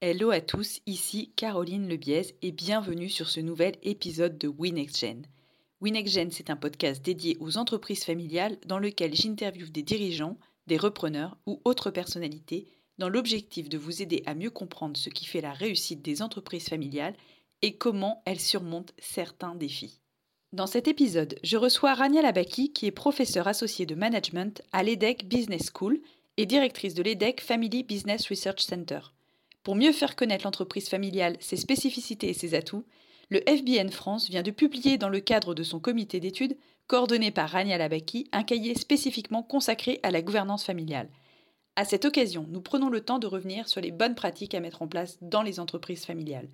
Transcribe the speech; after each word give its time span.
Hello 0.00 0.30
à 0.30 0.40
tous, 0.40 0.78
ici 0.86 1.32
Caroline 1.34 1.88
Lebiez 1.88 2.36
et 2.40 2.52
bienvenue 2.52 3.08
sur 3.08 3.28
ce 3.28 3.40
nouvel 3.40 3.74
épisode 3.82 4.38
de 4.38 4.46
WinXGen. 4.46 5.26
WinXGen, 5.80 6.30
c'est 6.30 6.50
un 6.50 6.56
podcast 6.56 7.04
dédié 7.04 7.36
aux 7.40 7.58
entreprises 7.58 8.04
familiales 8.04 8.58
dans 8.64 8.78
lequel 8.78 9.12
j'interviewe 9.16 9.72
des 9.72 9.82
dirigeants, 9.82 10.38
des 10.68 10.76
repreneurs 10.76 11.36
ou 11.46 11.60
autres 11.64 11.90
personnalités 11.90 12.68
dans 12.98 13.08
l'objectif 13.08 13.68
de 13.68 13.76
vous 13.76 14.00
aider 14.00 14.22
à 14.24 14.36
mieux 14.36 14.50
comprendre 14.50 14.96
ce 14.96 15.10
qui 15.10 15.24
fait 15.24 15.40
la 15.40 15.52
réussite 15.52 16.00
des 16.00 16.22
entreprises 16.22 16.68
familiales 16.68 17.16
et 17.62 17.76
comment 17.76 18.22
elles 18.24 18.38
surmontent 18.38 18.94
certains 19.00 19.56
défis. 19.56 20.00
Dans 20.52 20.68
cet 20.68 20.86
épisode, 20.86 21.40
je 21.42 21.56
reçois 21.56 21.94
Rania 21.94 22.22
Labaki 22.22 22.72
qui 22.72 22.86
est 22.86 22.92
professeure 22.92 23.48
associée 23.48 23.84
de 23.84 23.96
management 23.96 24.62
à 24.70 24.84
l'EDEC 24.84 25.26
Business 25.26 25.72
School 25.76 25.98
et 26.36 26.46
directrice 26.46 26.94
de 26.94 27.02
l'EDEC 27.02 27.40
Family 27.40 27.82
Business 27.82 28.28
Research 28.28 28.60
Center. 28.60 29.00
Pour 29.62 29.74
mieux 29.74 29.92
faire 29.92 30.16
connaître 30.16 30.44
l'entreprise 30.44 30.88
familiale, 30.88 31.36
ses 31.40 31.56
spécificités 31.56 32.30
et 32.30 32.34
ses 32.34 32.54
atouts, 32.54 32.84
le 33.30 33.40
FBN 33.40 33.90
France 33.90 34.28
vient 34.30 34.42
de 34.42 34.50
publier 34.50 34.96
dans 34.96 35.10
le 35.10 35.20
cadre 35.20 35.54
de 35.54 35.62
son 35.62 35.80
comité 35.80 36.20
d'études, 36.20 36.56
coordonné 36.86 37.30
par 37.30 37.50
Rania 37.50 37.76
Labaki, 37.76 38.28
un 38.32 38.42
cahier 38.42 38.74
spécifiquement 38.74 39.42
consacré 39.42 40.00
à 40.02 40.10
la 40.10 40.22
gouvernance 40.22 40.64
familiale. 40.64 41.10
À 41.76 41.84
cette 41.84 42.06
occasion, 42.06 42.46
nous 42.48 42.62
prenons 42.62 42.88
le 42.88 43.02
temps 43.02 43.18
de 43.18 43.26
revenir 43.26 43.68
sur 43.68 43.80
les 43.80 43.92
bonnes 43.92 44.14
pratiques 44.14 44.54
à 44.54 44.60
mettre 44.60 44.82
en 44.82 44.88
place 44.88 45.18
dans 45.20 45.42
les 45.42 45.60
entreprises 45.60 46.06
familiales. 46.06 46.48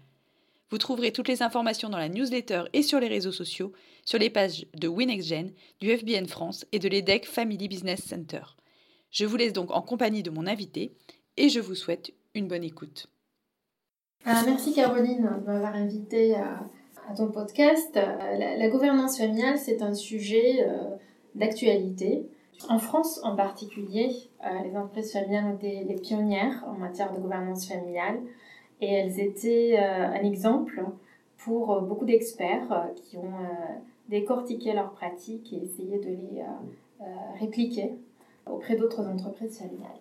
Vous 0.71 0.79
trouverez 0.79 1.13
toutes 1.13 1.29
les 1.29 1.43
informations 1.43 1.89
dans 1.89 1.99
la 1.99 2.09
newsletter 2.09 2.65
et 2.73 2.83
sur 2.83 2.99
les 2.99 3.07
réseaux 3.07 3.33
sociaux, 3.33 3.73
sur 4.05 4.19
les 4.19 4.29
pages 4.29 4.67
de 4.75 4.89
WinXGen, 4.89 5.53
du 5.81 5.97
FBN 5.97 6.27
France 6.27 6.67
et 6.73 6.81
de 6.81 6.89
l'EDEC 6.89 7.27
Family 7.27 7.69
Business 7.69 8.03
Center. 8.03 8.43
Je 9.13 9.25
vous 9.25 9.37
laisse 9.37 9.53
donc 9.53 9.71
en 9.71 9.83
compagnie 9.83 10.25
de 10.25 10.31
mon 10.31 10.49
invité 10.49 10.93
et 11.37 11.49
je 11.49 11.61
vous 11.61 11.77
souhaite 11.77 12.13
une 12.35 12.49
bonne 12.49 12.65
écoute. 12.65 13.07
Ah, 14.25 14.43
merci 14.47 14.75
Caroline 14.75 15.23
de 15.23 15.47
m'avoir 15.47 15.75
invitée 15.75 16.35
à, 16.35 16.67
ton 17.17 17.31
podcast. 17.31 17.97
Euh, 17.97 18.57
la, 18.57 18.69
gouvernance 18.69 19.19
familiale, 19.19 19.59
c'est 19.59 19.83
un 19.83 19.95
sujet 19.95 20.67
euh, 20.67 20.97
d'actualité. 21.35 22.27
En 22.69 22.79
France 22.79 23.21
en 23.25 23.37
particulier, 23.37 24.11
les 24.63 24.77
entreprises 24.77 25.13
familiales 25.13 25.45
ont 25.47 25.57
été 25.57 25.85
les 25.85 25.97
pionnières 25.97 26.65
en 26.67 26.75
matière 26.75 27.13
de 27.13 27.19
gouvernance 27.19 27.69
familiale 27.69 28.21
et 28.81 28.87
elles 28.87 29.21
étaient 29.21 29.77
un 29.77 30.23
exemple 30.23 30.85
pour 31.37 31.83
beaucoup 31.83 32.05
d'experts 32.05 32.91
qui 32.95 33.19
ont 33.19 33.35
décortiqué 34.09 34.73
leurs 34.73 34.93
pratiques 34.93 35.53
et 35.53 35.65
essayé 35.65 35.99
de 35.99 36.09
les 36.09 36.45
répliquer 37.41 37.97
auprès 38.47 38.77
d'autres 38.77 39.05
entreprises 39.05 39.59
familiales. 39.59 40.01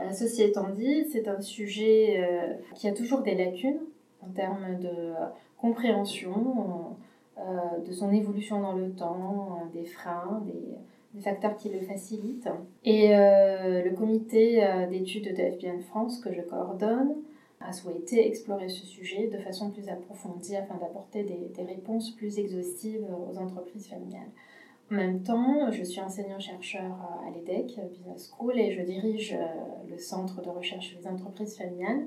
Euh, 0.00 0.12
ceci 0.12 0.42
étant 0.42 0.68
dit, 0.70 1.06
c'est 1.10 1.28
un 1.28 1.40
sujet 1.40 2.16
euh, 2.18 2.54
qui 2.74 2.88
a 2.88 2.92
toujours 2.92 3.22
des 3.22 3.34
lacunes 3.34 3.80
en 4.22 4.28
termes 4.28 4.78
de 4.80 5.12
compréhension, 5.56 6.96
euh, 7.38 7.42
de 7.84 7.92
son 7.92 8.12
évolution 8.12 8.60
dans 8.60 8.74
le 8.74 8.90
temps, 8.92 9.62
des 9.72 9.84
freins, 9.84 10.42
des, 10.46 11.20
facteurs 11.20 11.56
qui 11.56 11.68
le 11.68 11.80
facilitent. 11.80 12.48
Et 12.84 13.08
le 13.08 13.90
comité 13.90 14.64
d'études 14.88 15.34
de 15.34 15.50
FBN 15.50 15.80
France 15.80 16.20
que 16.20 16.32
je 16.32 16.42
coordonne 16.42 17.16
a 17.60 17.72
souhaité 17.72 18.24
explorer 18.24 18.68
ce 18.68 18.86
sujet 18.86 19.26
de 19.26 19.38
façon 19.38 19.70
plus 19.70 19.88
approfondie 19.88 20.54
afin 20.54 20.76
d'apporter 20.76 21.24
des 21.24 21.62
réponses 21.64 22.12
plus 22.12 22.38
exhaustives 22.38 23.04
aux 23.32 23.36
entreprises 23.36 23.88
familiales. 23.88 24.30
En 24.90 24.94
même 24.94 25.22
temps, 25.22 25.70
je 25.70 25.84
suis 25.84 26.00
enseignant-chercheur 26.00 26.82
à 27.26 27.30
l'EDEC 27.30 27.78
Business 27.90 28.32
School 28.32 28.58
et 28.58 28.72
je 28.72 28.80
dirige 28.82 29.34
euh, 29.34 29.44
le 29.90 29.98
centre 29.98 30.40
de 30.40 30.48
recherche 30.48 30.96
des 30.96 31.06
entreprises 31.06 31.58
familiales. 31.58 32.06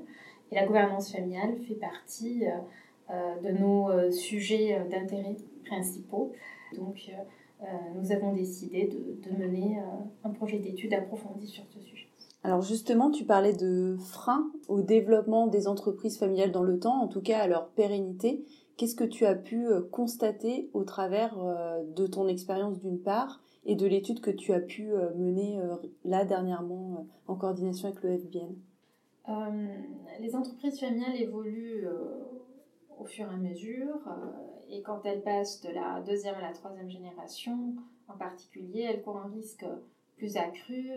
Et 0.50 0.56
la 0.56 0.66
gouvernance 0.66 1.12
familiale 1.12 1.56
fait 1.68 1.76
partie 1.76 2.44
euh, 2.44 2.50
euh, 3.10 3.40
de 3.40 3.56
nos 3.56 4.10
sujets 4.10 4.84
d'intérêt 4.90 5.36
principaux. 5.64 6.32
Donc, 6.76 7.10
nous 7.94 8.10
avons 8.10 8.32
décidé 8.32 8.88
de, 8.88 9.30
de 9.30 9.36
mener 9.36 9.78
un 10.24 10.30
projet 10.30 10.58
d'étude 10.58 10.92
approfondi 10.94 11.46
sur 11.46 11.64
ce 11.68 11.80
sujet. 11.80 12.08
Alors 12.42 12.62
justement, 12.62 13.10
tu 13.12 13.24
parlais 13.24 13.52
de 13.52 13.96
freins 14.00 14.50
au 14.66 14.82
développement 14.82 15.46
des 15.46 15.68
entreprises 15.68 16.18
familiales 16.18 16.50
dans 16.50 16.64
le 16.64 16.80
temps, 16.80 17.00
en 17.00 17.06
tout 17.06 17.20
cas 17.20 17.38
à 17.38 17.46
leur 17.46 17.68
pérennité. 17.68 18.44
Qu'est-ce 18.76 18.96
que 18.96 19.04
tu 19.04 19.26
as 19.26 19.34
pu 19.34 19.66
euh, 19.66 19.82
constater 19.82 20.70
au 20.72 20.84
travers 20.84 21.38
euh, 21.38 21.82
de 21.94 22.06
ton 22.06 22.26
expérience 22.26 22.78
d'une 22.78 23.00
part 23.00 23.42
et 23.64 23.76
de 23.76 23.86
l'étude 23.86 24.20
que 24.20 24.30
tu 24.30 24.52
as 24.52 24.60
pu 24.60 24.92
euh, 24.92 25.14
mener 25.14 25.60
là 26.04 26.24
dernièrement 26.24 27.06
en 27.26 27.36
coordination 27.36 27.88
avec 27.88 28.02
le 28.02 28.18
FBN 28.18 28.54
Les 30.20 30.34
entreprises 30.34 30.80
familiales 30.80 31.16
évoluent 31.16 31.86
au 32.98 33.04
fur 33.04 33.26
et 33.30 33.34
à 33.34 33.36
mesure 33.36 34.00
et 34.68 34.82
quand 34.82 35.04
elles 35.04 35.22
passent 35.22 35.60
de 35.60 35.70
la 35.70 36.00
deuxième 36.00 36.34
à 36.36 36.40
la 36.40 36.52
troisième 36.52 36.90
génération 36.90 37.74
en 38.08 38.16
particulier, 38.16 38.80
elles 38.80 39.02
courent 39.02 39.18
un 39.18 39.30
risque 39.30 39.64
plus 40.16 40.36
accru 40.36 40.90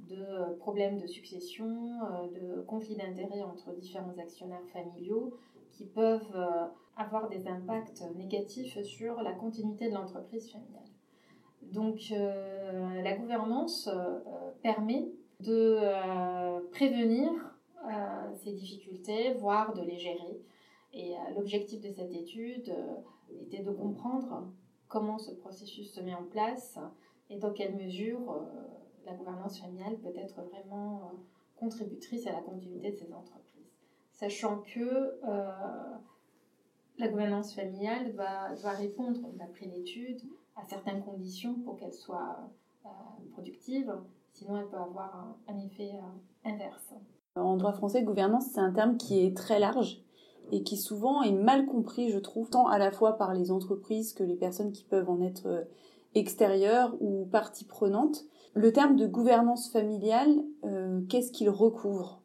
de 0.00 0.54
problèmes 0.58 0.98
de 0.98 1.06
succession, 1.06 2.00
de 2.34 2.60
conflits 2.62 2.96
d'intérêts 2.96 3.42
entre 3.42 3.72
différents 3.76 4.18
actionnaires 4.18 4.66
familiaux 4.72 5.38
qui 5.74 5.84
peuvent 5.86 6.34
euh, 6.34 6.66
avoir 6.96 7.28
des 7.28 7.48
impacts 7.48 8.02
négatifs 8.16 8.80
sur 8.82 9.20
la 9.22 9.32
continuité 9.32 9.88
de 9.88 9.94
l'entreprise 9.94 10.50
familiale. 10.50 10.82
Donc 11.62 12.12
euh, 12.12 13.02
la 13.02 13.16
gouvernance 13.16 13.88
euh, 13.88 14.20
permet 14.62 15.08
de 15.40 15.80
prévenir 16.70 17.30
ces 18.36 18.52
difficultés, 18.52 19.34
voire 19.34 19.74
de 19.74 19.82
les 19.82 19.98
gérer. 19.98 20.40
Et 20.94 21.12
l'objectif 21.36 21.82
de 21.82 21.90
cette 21.90 22.14
étude 22.14 22.74
était 23.42 23.62
de 23.62 23.72
comprendre 23.72 24.48
comment 24.88 25.18
ce 25.18 25.32
processus 25.32 25.92
se 25.92 26.00
met 26.00 26.14
en 26.14 26.22
place 26.22 26.78
et 27.28 27.36
dans 27.36 27.52
quelle 27.52 27.74
mesure 27.74 28.40
la 29.04 29.12
gouvernance 29.12 29.60
familiale 29.60 29.98
peut 29.98 30.16
être 30.16 30.40
vraiment 30.44 31.10
contributrice 31.56 32.26
à 32.26 32.32
la 32.32 32.40
continuité 32.40 32.92
de 32.92 32.96
ces 32.96 33.12
entreprises 33.12 33.53
sachant 34.14 34.58
que 34.58 34.80
euh, 34.80 35.50
la 36.98 37.08
gouvernance 37.08 37.54
familiale 37.54 38.12
va, 38.12 38.70
répondre, 38.70 39.20
d'après 39.34 39.66
l'étude, 39.66 40.22
à 40.56 40.64
certaines 40.64 41.02
conditions 41.02 41.54
pour 41.64 41.76
qu'elle 41.76 41.92
soit 41.92 42.38
euh, 42.86 42.88
productive, 43.32 43.92
sinon 44.32 44.56
elle 44.58 44.68
peut 44.68 44.76
avoir 44.76 45.36
un, 45.48 45.58
effet 45.58 45.90
euh, 45.94 46.48
inverse. 46.48 46.94
En 47.36 47.56
droit 47.56 47.72
français, 47.72 48.02
gouvernance, 48.04 48.46
c'est 48.52 48.60
un 48.60 48.72
terme 48.72 48.96
qui 48.96 49.24
est 49.24 49.36
très 49.36 49.58
large 49.58 50.00
et 50.52 50.62
qui 50.62 50.76
souvent 50.76 51.22
est 51.22 51.32
mal 51.32 51.66
compris, 51.66 52.10
je 52.10 52.18
trouve, 52.18 52.48
tant 52.50 52.68
à 52.68 52.78
la 52.78 52.92
fois 52.92 53.16
par 53.16 53.34
les 53.34 53.50
entreprises 53.50 54.12
que 54.12 54.22
les 54.22 54.36
personnes 54.36 54.72
qui 54.72 54.84
peuvent 54.84 55.10
en 55.10 55.20
être 55.22 55.66
extérieures 56.14 56.94
ou 57.00 57.24
parties 57.24 57.64
prenantes. 57.64 58.24
Le 58.52 58.72
terme 58.72 58.94
de 58.94 59.06
gouvernance 59.06 59.72
familiale, 59.72 60.44
qu'est-ce 61.08 61.32
qu'il 61.32 61.48
recouvre? 61.48 62.23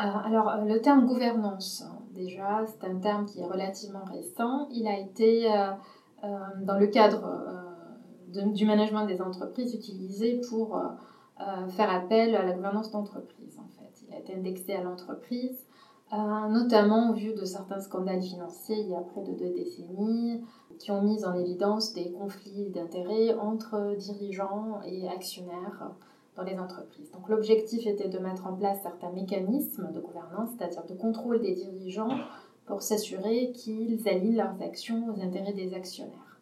Alors, 0.00 0.48
euh, 0.48 0.64
le 0.64 0.80
terme 0.80 1.06
gouvernance, 1.06 1.84
déjà, 2.14 2.64
c'est 2.66 2.86
un 2.86 2.96
terme 2.96 3.26
qui 3.26 3.40
est 3.40 3.46
relativement 3.46 4.04
récent. 4.04 4.68
Il 4.70 4.86
a 4.86 4.98
été, 4.98 5.52
euh, 5.52 5.70
dans 6.62 6.78
le 6.78 6.86
cadre 6.86 7.22
du 8.28 8.64
management 8.64 9.06
des 9.06 9.20
entreprises, 9.20 9.74
utilisé 9.74 10.40
pour 10.48 10.80
faire 11.70 11.90
appel 11.90 12.36
à 12.36 12.44
la 12.44 12.52
gouvernance 12.52 12.90
d'entreprise, 12.90 13.58
en 13.58 13.68
fait. 13.68 14.04
Il 14.06 14.14
a 14.14 14.18
été 14.18 14.34
indexé 14.34 14.74
à 14.74 14.82
l'entreprise, 14.82 15.66
notamment 16.12 17.10
au 17.10 17.14
vu 17.14 17.32
de 17.32 17.44
certains 17.44 17.80
scandales 17.80 18.22
financiers 18.22 18.78
il 18.78 18.90
y 18.90 18.94
a 18.94 19.00
près 19.00 19.22
de 19.22 19.32
deux 19.32 19.52
décennies, 19.54 20.44
qui 20.78 20.90
ont 20.92 21.02
mis 21.02 21.24
en 21.24 21.34
évidence 21.34 21.94
des 21.94 22.12
conflits 22.12 22.68
d'intérêts 22.68 23.34
entre 23.34 23.96
dirigeants 23.96 24.80
et 24.84 25.08
actionnaires 25.08 25.90
dans 26.36 26.42
les 26.42 26.58
entreprises. 26.58 27.10
Donc 27.12 27.28
l'objectif 27.28 27.86
était 27.86 28.08
de 28.08 28.18
mettre 28.18 28.46
en 28.46 28.54
place 28.54 28.80
certains 28.82 29.10
mécanismes 29.10 29.90
de 29.92 30.00
gouvernance, 30.00 30.50
c'est-à-dire 30.56 30.84
de 30.84 30.94
contrôle 30.94 31.40
des 31.40 31.54
dirigeants 31.54 32.16
pour 32.66 32.82
s'assurer 32.82 33.52
qu'ils 33.52 34.08
allient 34.08 34.36
leurs 34.36 34.62
actions 34.62 35.08
aux 35.08 35.20
intérêts 35.20 35.52
des 35.52 35.74
actionnaires. 35.74 36.38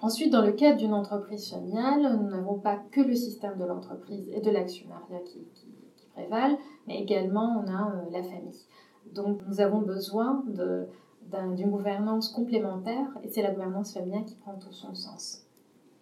Ensuite, 0.00 0.30
dans 0.30 0.44
le 0.44 0.52
cadre 0.52 0.78
d'une 0.78 0.92
entreprise 0.92 1.50
familiale, 1.50 2.18
nous 2.20 2.28
n'avons 2.28 2.58
pas 2.58 2.76
que 2.76 3.00
le 3.00 3.14
système 3.14 3.56
de 3.58 3.64
l'entreprise 3.64 4.28
et 4.32 4.40
de 4.40 4.50
l'actionnariat 4.50 5.20
qui, 5.24 5.46
qui, 5.54 5.66
prévalent, 6.14 6.58
mais 6.86 7.00
également 7.00 7.62
on 7.62 7.70
a 7.70 7.90
euh, 7.90 8.10
la 8.10 8.22
famille. 8.22 8.64
Donc 9.12 9.40
nous 9.46 9.60
avons 9.60 9.80
besoin 9.80 10.42
d'une 10.46 11.70
gouvernance 11.70 12.30
complémentaire 12.30 13.06
et 13.22 13.28
c'est 13.28 13.42
la 13.42 13.50
gouvernance 13.50 13.92
familiale 13.92 14.24
qui 14.24 14.34
prend 14.36 14.54
tout 14.54 14.72
son 14.72 14.94
sens. 14.94 15.45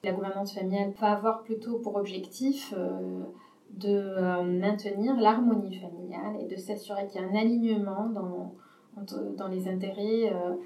La 0.04 0.12
gouvernance 0.12 0.52
familiale 0.52 0.92
va 1.00 1.12
avoir 1.12 1.42
plutôt 1.44 1.78
pour 1.78 1.96
objectif 1.96 2.74
euh, 2.76 3.22
de 3.70 3.88
euh, 3.88 4.42
maintenir 4.42 5.18
l'harmonie 5.18 5.76
familiale 5.76 6.36
et 6.42 6.46
de 6.46 6.56
s'assurer 6.56 7.06
qu'il 7.06 7.22
y 7.22 7.24
a 7.24 7.26
un 7.26 7.34
alignement 7.34 8.10
dans, 8.10 8.52
dans 9.34 9.48
les 9.48 9.66
intérêts 9.66 10.30
euh, 10.30 10.56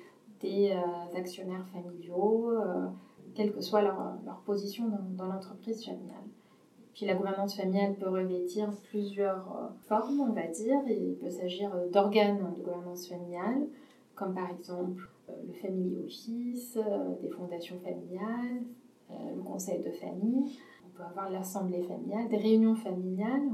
des 0.40 0.73
actionnaires 1.17 1.67
familiaux, 1.73 2.52
quelle 3.35 3.52
que 3.52 3.61
soit 3.61 3.82
leur, 3.82 4.14
leur 4.25 4.40
position 4.40 4.88
dans, 4.88 5.25
dans 5.25 5.32
l'entreprise 5.32 5.84
familiale. 5.84 6.29
Puis 6.94 7.06
la 7.06 7.14
gouvernance 7.14 7.56
familiale 7.56 7.94
peut 7.94 8.08
revêtir 8.08 8.70
plusieurs 8.88 9.73
formes, 9.88 10.20
on 10.20 10.32
va 10.32 10.46
dire. 10.46 10.79
Il 10.87 11.17
peut 11.20 11.31
s'agir 11.31 11.73
d'organes 11.93 12.55
de 12.56 12.62
gouvernance 12.62 13.08
familiale, 13.08 13.67
comme 14.14 14.32
par 14.34 14.49
exemple 14.50 15.08
le 15.46 15.52
Family 15.55 15.96
Office, 16.05 16.79
des 17.20 17.31
fondations 17.31 17.81
familiales, 17.81 18.62
le 19.10 19.43
conseil 19.43 19.82
de 19.82 19.90
famille. 19.90 20.44
On 20.87 20.96
peut 20.96 21.02
avoir 21.02 21.31
l'assemblée 21.31 21.82
familiale, 21.82 22.28
des 22.28 22.37
réunions 22.37 22.75
familiales. 22.75 23.50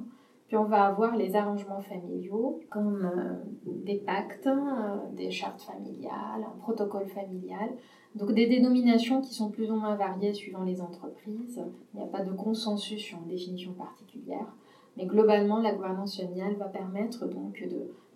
Puis 0.46 0.56
on 0.58 0.64
va 0.64 0.84
avoir 0.84 1.16
les 1.16 1.36
arrangements 1.36 1.80
familiaux 1.80 2.60
comme 2.70 3.04
euh, 3.04 3.70
des 3.84 3.96
pactes, 3.96 4.46
euh, 4.46 4.96
des 5.12 5.30
chartes 5.30 5.62
familiales, 5.62 6.44
un 6.46 6.58
protocole 6.60 7.06
familial. 7.06 7.70
Donc 8.14 8.32
des 8.32 8.46
dénominations 8.46 9.22
qui 9.22 9.34
sont 9.34 9.50
plus 9.50 9.70
ou 9.70 9.76
moins 9.76 9.96
variées 9.96 10.34
suivant 10.34 10.62
les 10.62 10.80
entreprises. 10.80 11.62
Il 11.94 11.98
n'y 11.98 12.04
a 12.04 12.08
pas 12.08 12.22
de 12.22 12.32
consensus 12.32 13.00
sur 13.00 13.18
une 13.18 13.28
définition 13.28 13.72
particulière. 13.72 14.54
Mais 14.96 15.06
globalement, 15.06 15.58
la 15.58 15.72
gouvernance 15.72 16.16
familiale 16.16 16.54
va 16.54 16.66
permettre 16.66 17.26
donc 17.26 17.64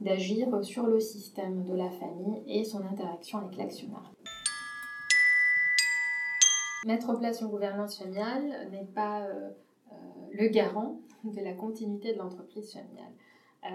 d'agir 0.01 0.47
sur 0.63 0.87
le 0.87 1.01
système 1.01 1.65
de 1.65 1.75
la 1.75 1.91
famille 1.91 2.43
et 2.47 2.63
son 2.63 2.83
interaction 2.85 3.39
avec 3.39 3.57
l'actionnaire. 3.57 4.13
Mettre 6.87 7.11
en 7.11 7.17
place 7.17 7.41
une 7.41 7.49
gouvernance 7.49 7.99
familiale 7.99 8.69
n'est 8.71 8.87
pas 8.87 9.27
euh, 9.27 9.51
le 10.33 10.49
garant 10.49 11.01
de 11.25 11.41
la 11.41 11.53
continuité 11.53 12.13
de 12.13 12.19
l'entreprise 12.19 12.73
familiale. 12.73 13.13
Euh, 13.65 13.69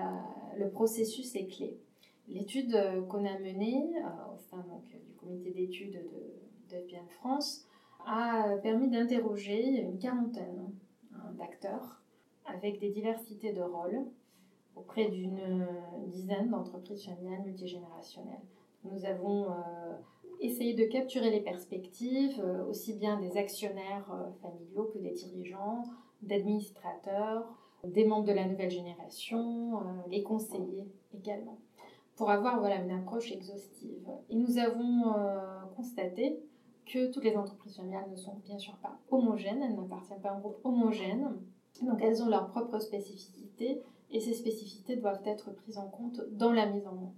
le 0.57 0.69
processus 0.69 1.35
est 1.35 1.47
clé. 1.47 1.77
L'étude 2.29 2.73
euh, 2.73 3.01
qu'on 3.03 3.25
a 3.25 3.37
menée 3.39 3.83
euh, 3.97 4.33
au 4.33 4.37
sein 4.37 4.63
donc, 4.69 4.85
du 4.87 5.13
comité 5.15 5.51
d'études 5.51 6.01
de, 6.71 6.77
de 6.77 7.09
France 7.19 7.67
a 8.05 8.55
permis 8.61 8.89
d'interroger 8.89 9.81
une 9.81 9.97
quarantaine 9.97 10.71
hein, 11.13 11.31
d'acteurs 11.37 12.01
avec 12.45 12.79
des 12.79 12.89
diversités 12.89 13.53
de 13.53 13.61
rôles 13.61 14.05
auprès 14.75 15.09
d'une 15.09 15.67
dizaine 16.07 16.49
d'entreprises 16.49 17.05
familiales 17.05 17.43
multigénérationnelles. 17.43 18.41
Nous 18.83 19.05
avons 19.05 19.47
essayé 20.39 20.73
de 20.73 20.85
capturer 20.85 21.29
les 21.29 21.41
perspectives 21.41 22.43
aussi 22.69 22.93
bien 22.93 23.19
des 23.19 23.37
actionnaires 23.37 24.11
familiaux 24.41 24.89
que 24.93 24.99
des 24.99 25.11
dirigeants, 25.11 25.83
d'administrateurs, 26.21 27.45
des 27.83 28.05
membres 28.05 28.25
de 28.25 28.31
la 28.31 28.45
nouvelle 28.45 28.71
génération, 28.71 29.77
euh, 29.77 29.81
les 30.09 30.23
conseillers 30.23 30.87
également, 31.13 31.59
pour 32.15 32.29
avoir 32.29 32.59
voilà, 32.59 32.77
une 32.77 32.91
approche 32.91 33.31
exhaustive. 33.31 34.07
Et 34.29 34.35
nous 34.35 34.57
avons 34.57 35.13
euh, 35.15 35.61
constaté 35.75 36.39
que 36.85 37.11
toutes 37.11 37.23
les 37.23 37.35
entreprises 37.35 37.75
familiales 37.75 38.09
ne 38.09 38.15
sont 38.15 38.35
bien 38.45 38.57
sûr 38.57 38.75
pas 38.77 38.97
homogènes, 39.11 39.61
elles 39.61 39.75
n'appartiennent 39.75 40.21
pas 40.21 40.29
à 40.29 40.35
un 40.35 40.39
groupe 40.39 40.59
homogène, 40.63 41.29
donc 41.81 42.01
elles 42.01 42.21
ont 42.21 42.29
leurs 42.29 42.49
propres 42.49 42.79
spécificités 42.79 43.81
et 44.11 44.19
ces 44.19 44.33
spécificités 44.33 44.95
doivent 44.95 45.21
être 45.25 45.51
prises 45.51 45.77
en 45.77 45.87
compte 45.87 46.21
dans 46.31 46.51
la 46.51 46.67
mise 46.67 46.85
en, 46.87 47.13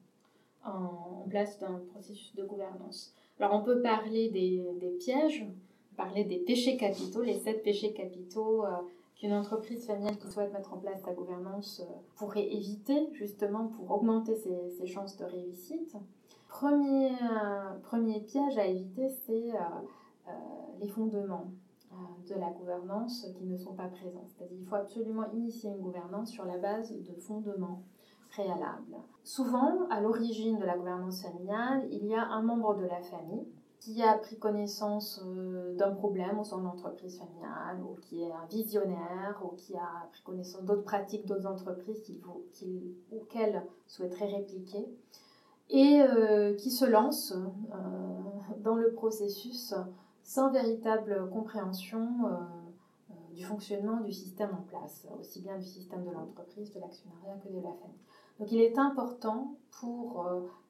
en 0.65 1.25
place 1.29 1.59
d'un 1.59 1.81
processus 1.91 2.35
de 2.35 2.43
gouvernance. 2.43 3.13
Alors 3.39 3.53
on 3.53 3.63
peut 3.63 3.81
parler 3.81 4.29
des, 4.29 4.63
des 4.79 4.91
pièges, 4.91 5.45
parler 5.95 6.23
des 6.23 6.37
péchés 6.37 6.77
capitaux, 6.77 7.21
les 7.21 7.39
sept 7.39 7.63
péchés 7.63 7.93
capitaux 7.93 8.65
euh, 8.65 8.69
qu'une 9.15 9.33
entreprise 9.33 9.85
familiale 9.85 10.17
qui 10.17 10.27
souhaite 10.27 10.51
mettre 10.53 10.73
en 10.73 10.77
place 10.77 11.01
sa 11.03 11.13
gouvernance 11.13 11.81
euh, 11.81 11.93
pourrait 12.17 12.53
éviter, 12.53 13.09
justement 13.13 13.67
pour 13.67 13.89
augmenter 13.91 14.35
ses, 14.35 14.85
chances 14.85 15.17
de 15.17 15.25
réussite. 15.25 15.95
Premier, 16.47 17.11
euh, 17.11 17.73
premier 17.83 18.21
piège 18.21 18.57
à 18.57 18.65
éviter, 18.65 19.09
c'est 19.09 19.51
les 20.79 20.87
fondements 20.87 21.51
de 22.27 22.35
la 22.35 22.49
gouvernance 22.49 23.27
qui 23.37 23.45
ne 23.45 23.57
sont 23.57 23.73
pas 23.73 23.87
présents. 23.87 24.25
C'est-à-dire 24.27 24.57
qu'il 24.57 24.65
faut 24.65 24.75
absolument 24.75 25.31
initier 25.33 25.69
une 25.69 25.79
gouvernance 25.79 26.31
sur 26.31 26.45
la 26.45 26.57
base 26.57 26.93
de 26.93 27.13
fondements 27.13 27.83
Souvent, 29.23 29.87
à 29.89 30.01
l'origine 30.01 30.59
de 30.59 30.65
la 30.65 30.77
gouvernance 30.77 31.21
familiale, 31.21 31.87
il 31.91 32.05
y 32.05 32.15
a 32.15 32.25
un 32.27 32.41
membre 32.41 32.75
de 32.75 32.85
la 32.85 33.01
famille 33.01 33.47
qui 33.79 34.01
a 34.01 34.17
pris 34.17 34.37
connaissance 34.37 35.21
euh, 35.25 35.75
d'un 35.75 35.91
problème 35.91 36.39
au 36.39 36.43
sein 36.43 36.57
de 36.57 36.63
l'entreprise 36.63 37.19
familiale, 37.19 37.79
ou 37.83 37.95
qui 38.01 38.23
est 38.23 38.31
un 38.31 38.45
visionnaire, 38.49 39.39
ou 39.43 39.55
qui 39.55 39.75
a 39.75 40.07
pris 40.11 40.23
connaissance 40.23 40.63
d'autres 40.63 40.83
pratiques, 40.83 41.25
d'autres 41.27 41.45
entreprises 41.45 42.01
qu'il 42.01 42.19
qu'il, 42.53 42.95
ou 43.11 43.23
qu'elle 43.29 43.63
souhaiterait 43.85 44.27
répliquer, 44.27 44.87
et 45.69 46.01
euh, 46.01 46.55
qui 46.55 46.71
se 46.71 46.85
lance 46.85 47.33
euh, 47.33 48.55
dans 48.63 48.75
le 48.75 48.91
processus 48.93 49.73
sans 50.23 50.51
véritable 50.51 51.29
compréhension 51.31 52.07
du 53.35 53.43
fonctionnement 53.43 54.01
du 54.01 54.11
système 54.11 54.49
en 54.53 54.63
place, 54.63 55.05
aussi 55.19 55.41
bien 55.41 55.57
du 55.57 55.65
système 55.65 56.03
de 56.03 56.11
l'entreprise, 56.11 56.73
de 56.73 56.79
l'actionnariat 56.79 57.37
que 57.43 57.49
de 57.49 57.57
la 57.57 57.73
famille. 57.73 58.01
Donc 58.39 58.51
il 58.51 58.61
est 58.61 58.77
important 58.77 59.55
pour 59.79 60.25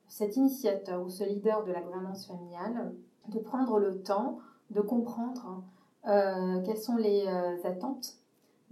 cet 0.07 0.35
initiateur 0.35 1.03
ou 1.03 1.09
ce 1.09 1.23
leader 1.23 1.63
de 1.63 1.71
la 1.71 1.81
gouvernance 1.81 2.27
familiale 2.27 2.93
de 3.27 3.39
prendre 3.39 3.79
le 3.79 4.01
temps 4.01 4.39
de 4.71 4.81
comprendre 4.81 5.63
euh, 6.07 6.61
quelles 6.63 6.77
sont 6.77 6.97
les 6.97 7.25
euh, 7.27 7.57
attentes 7.63 8.15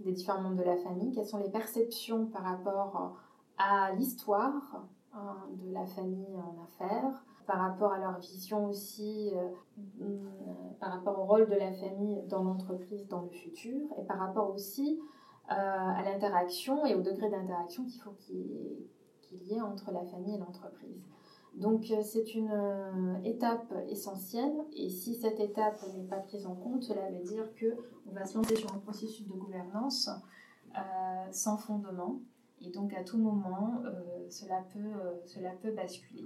des 0.00 0.12
différents 0.12 0.40
membres 0.40 0.56
de 0.56 0.64
la 0.64 0.76
famille, 0.76 1.12
quelles 1.12 1.26
sont 1.26 1.38
les 1.38 1.50
perceptions 1.50 2.26
par 2.26 2.42
rapport 2.42 3.16
à 3.58 3.92
l'histoire 3.92 4.84
hein, 5.12 5.36
de 5.52 5.72
la 5.72 5.86
famille 5.86 6.36
en 6.36 6.62
affaires, 6.64 7.23
par 7.46 7.58
rapport 7.58 7.92
à 7.92 7.98
leur 7.98 8.18
vision 8.18 8.66
aussi, 8.66 9.32
euh, 9.34 10.16
par 10.80 10.92
rapport 10.92 11.18
au 11.18 11.24
rôle 11.24 11.48
de 11.48 11.54
la 11.54 11.72
famille 11.72 12.22
dans 12.28 12.42
l'entreprise 12.42 13.06
dans 13.08 13.22
le 13.22 13.30
futur, 13.30 13.80
et 13.98 14.04
par 14.04 14.18
rapport 14.18 14.50
aussi 14.50 15.00
à 15.48 16.02
l'interaction 16.02 16.86
et 16.86 16.94
au 16.94 17.02
degré 17.02 17.28
d'interaction 17.28 17.84
qu'il 17.84 18.00
faut 18.00 18.14
qu'il 18.18 19.42
y 19.42 19.54
ait 19.54 19.60
entre 19.60 19.92
la 19.92 20.02
famille 20.06 20.36
et 20.36 20.38
l'entreprise. 20.38 21.04
Donc 21.56 21.88
euh, 21.90 22.02
c'est 22.02 22.34
une 22.34 22.50
euh, 22.50 23.14
étape 23.22 23.72
essentielle 23.88 24.52
et 24.72 24.90
si 24.90 25.14
cette 25.14 25.38
étape 25.38 25.80
n'est 25.94 26.04
pas 26.04 26.18
prise 26.18 26.46
en 26.46 26.54
compte, 26.54 26.82
cela 26.82 27.08
veut 27.10 27.22
dire 27.22 27.54
que 27.54 27.76
on 28.10 28.12
va 28.12 28.24
se 28.24 28.36
lancer 28.36 28.56
sur 28.56 28.74
un 28.74 28.78
processus 28.78 29.26
de 29.26 29.32
gouvernance 29.32 30.10
euh, 30.76 30.80
sans 31.30 31.56
fondement 31.56 32.20
et 32.60 32.70
donc 32.70 32.92
à 32.94 33.04
tout 33.04 33.18
moment 33.18 33.82
cela, 34.30 34.64
peut, 34.72 35.20
cela 35.26 35.50
peut 35.60 35.70
basculer. 35.70 36.24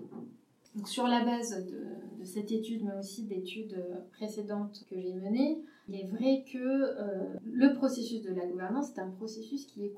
Sur 0.85 1.09
la 1.09 1.25
base 1.25 1.67
de, 1.67 2.25
cette 2.25 2.53
étude, 2.53 2.85
mais 2.85 2.97
aussi 2.99 3.25
d'études 3.25 3.83
précédentes 4.13 4.85
que 4.91 5.01
j'ai 5.01 5.15
menées, 5.15 5.59
il 5.89 5.95
est 5.97 6.07
vrai 6.07 6.45
que 6.53 6.95
le 7.43 7.75
processus 7.75 8.23
de 8.23 8.35
la 8.35 8.47
gouvernance 8.47 8.91
est 8.91 9.01
un 9.01 9.11
processus 9.11 9.67
qui 9.67 9.85
est 9.85 9.95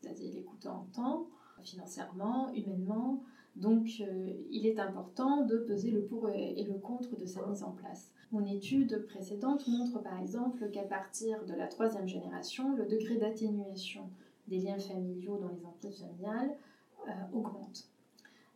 c'est-à-dire 0.00 0.30
il 0.32 0.38
est 0.38 0.66
en 0.66 0.86
temps, 0.92 1.28
financièrement, 1.62 2.52
humainement, 2.52 3.22
donc, 3.56 3.88
euh, 4.00 4.32
il 4.50 4.66
est 4.66 4.80
important 4.80 5.44
de 5.44 5.58
peser 5.58 5.90
le 5.90 6.02
pour 6.02 6.28
et 6.30 6.64
le 6.64 6.78
contre 6.78 7.16
de 7.18 7.26
sa 7.26 7.44
mise 7.46 7.62
en 7.62 7.72
place. 7.72 8.10
Mon 8.30 8.46
étude 8.46 9.04
précédente 9.06 9.66
montre 9.68 10.02
par 10.02 10.18
exemple 10.18 10.70
qu'à 10.70 10.84
partir 10.84 11.44
de 11.44 11.52
la 11.52 11.66
troisième 11.66 12.08
génération, 12.08 12.74
le 12.74 12.86
degré 12.86 13.16
d'atténuation 13.16 14.08
des 14.48 14.58
liens 14.58 14.78
familiaux 14.78 15.36
dans 15.36 15.48
les 15.48 15.66
entreprises 15.66 16.00
familiales 16.00 16.56
euh, 17.06 17.10
augmente. 17.34 17.88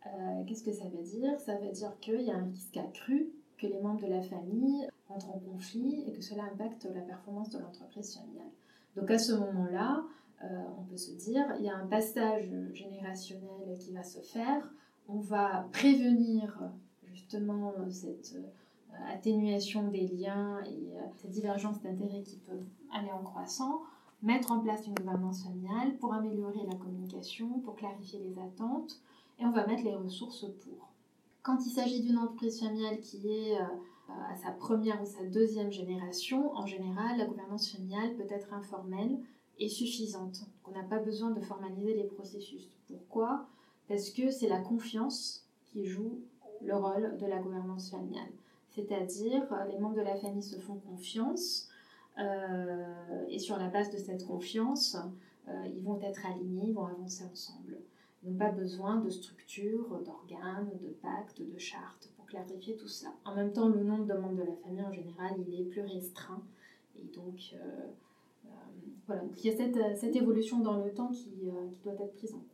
Euh, 0.06 0.44
qu'est-ce 0.46 0.62
que 0.62 0.72
ça 0.72 0.84
veut 0.84 1.02
dire? 1.02 1.38
Ça 1.40 1.56
veut 1.56 1.70
dire 1.70 1.98
qu'il 2.00 2.22
y 2.22 2.30
a 2.30 2.36
un 2.36 2.44
risque 2.44 2.76
accru 2.76 3.28
que 3.58 3.66
les 3.66 3.80
membres 3.80 4.00
de 4.00 4.12
la 4.12 4.22
famille 4.22 4.88
entrent 5.08 5.30
en 5.30 5.38
conflit 5.38 6.04
et 6.06 6.12
que 6.12 6.22
cela 6.22 6.44
impacte 6.44 6.86
la 6.94 7.00
performance 7.00 7.50
de 7.50 7.58
l'entreprise 7.58 8.14
familiale. 8.14 8.50
Donc 8.96 9.10
à 9.10 9.18
ce 9.18 9.32
moment-là, 9.32 10.04
on 10.42 10.82
peut 10.82 10.96
se 10.96 11.12
dire, 11.12 11.44
il 11.58 11.64
y 11.64 11.70
a 11.70 11.76
un 11.76 11.86
passage 11.86 12.50
générationnel 12.72 13.78
qui 13.78 13.92
va 13.92 14.02
se 14.02 14.20
faire. 14.20 14.68
On 15.08 15.18
va 15.18 15.66
prévenir 15.72 16.70
justement 17.16 17.72
cette 17.90 18.36
euh, 18.96 19.12
atténuation 19.12 19.88
des 19.88 20.06
liens 20.06 20.60
et 20.64 20.96
euh, 20.96 21.00
cette 21.16 21.30
divergence 21.30 21.80
d'intérêts 21.80 22.22
qui 22.22 22.36
peuvent 22.36 22.64
aller 22.92 23.10
en 23.10 23.22
croissant, 23.22 23.82
mettre 24.22 24.52
en 24.52 24.60
place 24.60 24.86
une 24.86 24.94
gouvernance 24.94 25.42
familiale 25.44 25.96
pour 25.98 26.14
améliorer 26.14 26.60
la 26.70 26.76
communication, 26.76 27.60
pour 27.60 27.76
clarifier 27.76 28.20
les 28.20 28.38
attentes, 28.38 29.00
et 29.38 29.44
on 29.44 29.50
va 29.50 29.66
mettre 29.66 29.84
les 29.84 29.94
ressources 29.94 30.46
pour. 30.62 30.92
Quand 31.42 31.58
il 31.64 31.70
s'agit 31.70 32.02
d'une 32.02 32.18
entreprise 32.18 32.60
familiale 32.60 33.00
qui 33.00 33.28
est 33.28 33.60
euh, 33.60 33.64
à 34.08 34.36
sa 34.36 34.50
première 34.50 35.00
ou 35.00 35.06
sa 35.06 35.24
deuxième 35.24 35.70
génération, 35.70 36.52
en 36.56 36.66
général, 36.66 37.18
la 37.18 37.26
gouvernance 37.26 37.70
familiale 37.70 38.16
peut 38.16 38.26
être 38.28 38.52
informelle 38.52 39.18
et 39.58 39.68
suffisante. 39.68 40.40
On 40.66 40.72
n'a 40.72 40.82
pas 40.82 40.98
besoin 40.98 41.30
de 41.30 41.40
formaliser 41.40 41.94
les 41.94 42.04
processus. 42.04 42.68
Pourquoi? 42.88 43.46
Parce 43.88 44.10
que 44.10 44.30
c'est 44.30 44.48
la 44.48 44.60
confiance 44.60 45.46
qui 45.72 45.86
joue 45.86 46.20
le 46.62 46.74
rôle 46.74 47.16
de 47.18 47.26
la 47.26 47.38
gouvernance 47.38 47.90
familiale. 47.90 48.32
C'est-à-dire, 48.70 49.46
euh, 49.52 49.64
les 49.66 49.78
membres 49.78 49.96
de 49.96 50.02
la 50.02 50.16
famille 50.16 50.42
se 50.42 50.58
font 50.58 50.76
confiance 50.76 51.68
euh, 52.18 53.24
et 53.28 53.38
sur 53.38 53.56
la 53.56 53.68
base 53.68 53.90
de 53.90 53.98
cette 53.98 54.26
confiance, 54.26 54.96
ils 55.72 55.84
vont 55.84 56.00
être 56.00 56.26
alignés, 56.26 56.64
ils 56.66 56.74
vont 56.74 56.86
avancer 56.86 57.22
ensemble. 57.30 57.78
N'ont 58.26 58.38
pas 58.38 58.50
besoin 58.50 58.96
de 58.96 59.10
structures, 59.10 59.88
d'organes, 60.04 60.70
de 60.82 60.88
pactes, 61.00 61.40
de 61.40 61.58
chartes 61.58 62.10
pour 62.16 62.26
clarifier 62.26 62.76
tout 62.76 62.88
ça. 62.88 63.08
En 63.24 63.34
même 63.34 63.52
temps, 63.52 63.68
le 63.68 63.82
nombre 63.84 64.04
de 64.04 64.14
membres 64.14 64.36
de 64.36 64.48
la 64.48 64.56
famille 64.64 64.82
en 64.82 64.92
général, 64.92 65.32
il 65.46 65.60
est 65.60 65.64
plus 65.64 65.82
restreint 65.82 66.42
et 66.96 67.04
donc 67.14 67.54
voilà, 69.06 69.22
donc 69.22 69.44
il 69.44 69.50
y 69.50 69.54
a 69.54 69.56
cette, 69.56 69.76
cette 69.96 70.16
évolution 70.16 70.58
dans 70.58 70.82
le 70.82 70.90
temps 70.90 71.08
qui, 71.08 71.30
doit 71.84 71.94
être 71.94 72.14
prise 72.14 72.32
en 72.32 72.38
compte. 72.38 72.46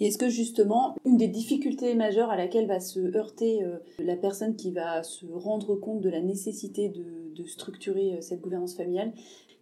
Et 0.00 0.06
est-ce 0.06 0.16
que 0.16 0.30
justement, 0.30 0.96
une 1.04 1.18
des 1.18 1.28
difficultés 1.28 1.94
majeures 1.94 2.30
à 2.30 2.36
laquelle 2.36 2.66
va 2.66 2.80
se 2.80 3.14
heurter 3.14 3.66
la 3.98 4.16
personne 4.16 4.56
qui 4.56 4.70
va 4.70 5.02
se 5.02 5.26
rendre 5.26 5.74
compte 5.74 6.00
de 6.00 6.08
la 6.08 6.22
nécessité 6.22 6.88
de 6.88 7.44
structurer 7.44 8.20
cette 8.22 8.40
gouvernance 8.40 8.74
familiale, 8.74 9.12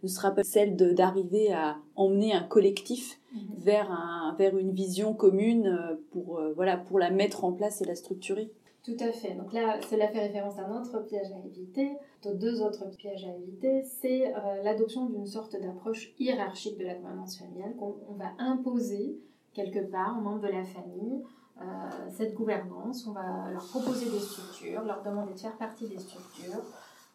ne 0.06 0.10
sera 0.10 0.32
pas 0.32 0.44
celle 0.44 0.76
d'arriver 0.76 1.52
à 1.52 1.76
emmener 1.94 2.32
un 2.32 2.42
collectif 2.42 3.20
mhm. 3.32 3.40
vers, 3.58 3.90
un, 3.90 4.34
vers 4.38 4.56
une 4.56 4.72
vision 4.72 5.14
commune 5.14 5.98
pour, 6.10 6.40
voilà, 6.54 6.76
pour 6.76 6.98
la 6.98 7.10
mettre 7.10 7.44
en 7.44 7.52
place 7.52 7.80
et 7.82 7.84
la 7.84 7.94
structurer 7.94 8.50
tout 8.86 8.96
à 9.00 9.10
fait. 9.10 9.34
Donc 9.34 9.52
là, 9.52 9.80
cela 9.82 10.06
fait 10.06 10.20
référence 10.20 10.60
à 10.60 10.66
un 10.66 10.80
autre 10.80 11.00
piège 11.00 11.32
à 11.32 11.44
éviter. 11.44 11.96
Deux 12.24 12.62
autres 12.62 12.88
pièges 12.96 13.24
à 13.24 13.36
éviter, 13.36 13.82
c'est 13.82 14.32
euh, 14.32 14.62
l'adoption 14.62 15.06
d'une 15.06 15.26
sorte 15.26 15.60
d'approche 15.60 16.14
hiérarchique 16.20 16.78
de 16.78 16.84
la 16.84 16.94
gouvernance 16.94 17.36
familiale 17.36 17.74
qu'on 17.76 18.14
va 18.14 18.30
imposer 18.38 19.18
quelque 19.54 19.90
part 19.90 20.16
aux 20.18 20.22
membres 20.22 20.42
de 20.42 20.52
la 20.52 20.62
famille. 20.62 21.24
Euh, 21.60 21.64
cette 22.10 22.34
gouvernance, 22.34 23.06
on 23.08 23.12
va 23.12 23.50
leur 23.50 23.66
proposer 23.66 24.08
des 24.08 24.20
structures, 24.20 24.82
leur 24.82 25.02
demander 25.02 25.32
de 25.32 25.38
faire 25.38 25.56
partie 25.56 25.88
des 25.88 25.98
structures. 25.98 26.62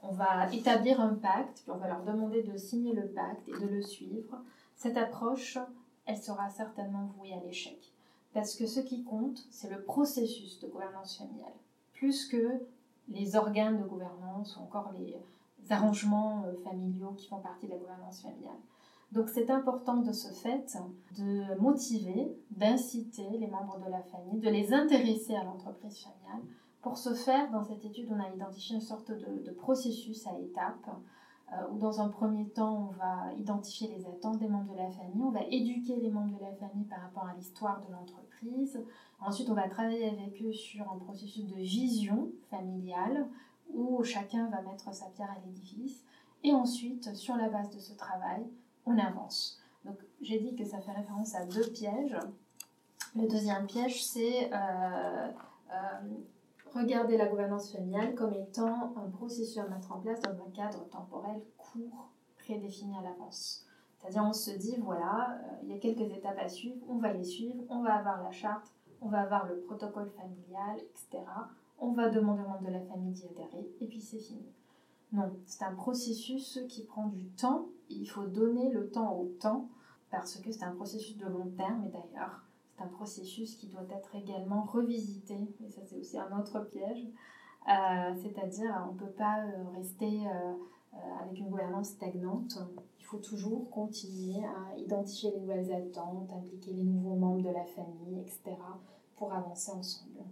On 0.04 0.12
va 0.12 0.52
établir 0.52 1.00
un 1.00 1.14
pacte, 1.14 1.62
puis 1.62 1.72
on 1.72 1.78
va 1.78 1.88
leur 1.88 2.04
demander 2.04 2.44
de 2.44 2.58
signer 2.58 2.94
le 2.94 3.08
pacte 3.08 3.48
et 3.48 3.60
de 3.60 3.68
le 3.68 3.82
suivre. 3.82 4.42
Cette 4.76 4.98
approche, 4.98 5.58
elle 6.06 6.18
sera 6.18 6.50
certainement 6.50 7.12
vouée 7.18 7.34
à 7.34 7.40
l'échec. 7.46 7.78
Parce 8.34 8.56
que 8.56 8.66
ce 8.66 8.80
qui 8.80 9.04
compte, 9.04 9.46
c'est 9.52 9.70
le 9.70 9.84
processus 9.84 10.60
de 10.60 10.68
gouvernance 10.68 11.18
familiale, 11.18 11.54
plus 11.94 12.28
que 12.28 12.62
les 13.10 13.36
organes 13.36 13.82
de 13.82 13.88
gouvernance 13.88 14.58
ou 14.58 14.62
encore 14.62 14.92
les 14.98 15.18
arrangements 15.70 16.44
euh, 16.46 16.54
familiaux 16.64 17.14
qui 17.18 17.28
font 17.28 17.40
partie 17.40 17.68
de 17.68 17.72
la 17.72 17.78
gouvernance 17.78 18.22
familiale. 18.22 18.60
Donc 19.12 19.28
c'est 19.28 19.50
important 19.50 19.98
de 19.98 20.14
ce 20.14 20.32
fait 20.32 20.78
de 21.18 21.60
motiver, 21.60 22.34
d'inciter 22.52 23.30
les 23.38 23.48
membres 23.48 23.80
de 23.86 23.92
la 23.92 24.02
famille, 24.04 24.40
de 24.40 24.50
les 24.50 24.74
intéresser 24.74 25.36
à 25.36 25.44
l'entreprise 25.44 26.00
familiale. 26.00 26.48
Pour 26.82 26.98
ce 26.98 27.14
faire, 27.14 27.52
dans 27.52 27.64
cette 27.64 27.86
étude, 27.86 28.10
on 28.12 28.20
a 28.20 28.34
identifié 28.34 28.76
une 28.76 28.82
sorte 28.82 29.12
de, 29.12 29.52
processus 29.52 30.26
à 30.26 30.38
étapes 30.40 30.90
euh, 31.54 31.56
où 31.72 31.78
dans 31.78 32.02
un 32.02 32.10
premier 32.10 32.48
temps, 32.48 32.90
on 32.90 32.98
va 32.98 33.34
identifier 33.38 33.88
les 33.96 34.08
attentes 34.08 34.40
des 34.40 34.48
membres 34.48 34.74
de 34.74 34.78
la 34.78 34.90
famille, 34.90 35.22
on 35.22 35.32
va 35.32 35.44
éduquer 35.50 35.98
les 35.98 36.10
membres 36.10 36.40
de 36.40 36.44
la 36.44 36.54
famille 36.54 36.86
par 36.86 37.02
rapport 37.02 37.26
à 37.26 37.36
l'histoire 37.36 37.82
de 37.88 37.92
l'entreprise. 37.92 38.84
Ensuite, 39.20 39.50
on 39.50 39.54
va 39.54 39.70
travailler 39.70 40.08
avec 40.08 40.42
eux 40.42 40.54
sur 40.54 40.92
un 40.92 40.98
processus 40.98 41.46
de 41.46 41.56
vision 41.56 42.30
familiale 42.50 43.28
où 43.74 44.04
chacun 44.04 44.50
va 44.50 44.62
mettre 44.62 44.94
sa 44.94 45.06
pierre 45.08 45.30
à 45.30 45.46
l'édifice. 45.46 46.04
Et 46.44 46.54
ensuite, 46.54 47.14
sur 47.14 47.36
la 47.36 47.50
base 47.50 47.70
de 47.70 47.80
ce 47.80 47.94
travail, 47.94 48.44
on 48.88 48.98
avance. 48.98 49.62
Donc, 49.86 49.98
j'ai 50.22 50.40
dit 50.40 50.56
que 50.56 50.66
ça 50.66 50.80
fait 50.80 50.92
référence 50.92 51.36
à 51.36 51.46
deux 51.46 51.68
pièges. 51.70 52.18
Le 53.16 53.28
deuxième 53.28 53.68
piège, 53.68 54.04
c'est 54.04 54.50
euh, 54.52 55.32
regarder 56.92 57.16
la 57.16 57.28
gouvernance 57.28 57.72
familiale 57.72 58.16
comme 58.16 58.34
étant 58.34 58.94
un 58.98 59.10
processus 59.12 59.58
à 59.60 59.68
mettre 59.68 59.94
en 59.94 60.00
place 60.00 60.20
dans 60.22 60.32
un 60.32 60.50
cadre 60.54 60.86
temporel 60.90 61.42
court, 61.58 62.10
prédéfini 62.38 62.98
à 62.98 63.02
l'avance. 63.02 63.66
C'est-à-dire 63.98 64.26
on 64.26 64.34
se 64.34 64.52
dit, 64.52 64.76
voilà, 64.78 65.40
euh, 65.42 65.64
il 65.64 65.70
y 65.70 65.74
a 65.74 65.80
quelques 65.80 66.12
étapes 66.12 66.40
à 66.40 66.50
suivre, 66.50 66.76
on 66.90 66.98
va 66.98 67.14
les 67.14 67.24
suivre, 67.24 67.64
on 67.70 67.82
va 67.82 67.96
avoir 67.96 68.22
la 68.22 68.32
charte, 68.32 68.74
on 69.02 69.08
va 69.08 69.22
avoir 69.22 69.48
le 69.48 69.62
protocole 69.62 70.10
familial, 70.10 70.80
etc. 70.80 71.24
On 71.80 71.94
va 71.94 72.10
demander 72.10 72.42
au 72.42 72.48
membre 72.48 72.68
de 72.68 72.74
la 72.74 72.82
famille 72.82 73.14
d'y 73.14 73.26
adhérer, 73.26 73.70
et 73.80 73.88
puis 73.88 74.02
c'est 74.02 74.20
fini. 74.20 74.52
Non, 75.14 75.32
c'est 75.46 75.64
un 75.64 75.76
processus 75.76 76.60
qui 76.68 76.84
prend 76.84 77.08
du 77.08 77.26
temps, 77.30 77.68
il 77.90 78.06
faut 78.06 78.26
donner 78.26 78.70
le 78.70 78.90
temps 78.90 79.16
au 79.16 79.28
temps, 79.40 79.70
parce 80.10 80.38
que 80.40 80.52
c'est 80.52 80.66
un 80.66 80.76
processus 80.76 81.18
de 81.18 81.26
long 81.26 81.50
terme, 81.56 81.86
et 81.86 81.90
d'ailleurs, 81.90 82.44
un 82.82 82.88
processus 82.88 83.56
qui 83.56 83.68
doit 83.68 83.86
être 83.90 84.16
également 84.16 84.64
revisité, 84.64 85.36
et 85.64 85.70
ça 85.70 85.82
c'est 85.86 85.98
aussi 85.98 86.18
un 86.18 86.40
autre 86.40 86.60
piège, 86.72 87.08
euh, 87.68 88.14
c'est-à-dire 88.22 88.88
on 88.90 88.94
ne 88.94 89.00
peut 89.00 89.14
pas 89.18 89.44
euh, 89.46 89.78
rester 89.78 90.26
euh, 90.28 90.54
avec 91.22 91.40
une 91.40 91.50
gouvernance 91.50 91.90
stagnante, 91.90 92.58
il 93.00 93.06
faut 93.06 93.20
toujours 93.20 93.70
continuer 93.70 94.44
à 94.44 94.78
identifier 94.78 95.32
les 95.32 95.42
nouvelles 95.42 95.72
attentes, 95.72 96.32
impliquer 96.34 96.74
les 96.74 96.84
nouveaux 96.84 97.16
membres 97.16 97.44
de 97.44 97.54
la 97.54 97.66
famille, 97.66 98.20
etc., 98.20 98.58
pour 99.16 99.34
avancer 99.34 99.72
ensemble. 99.72 100.24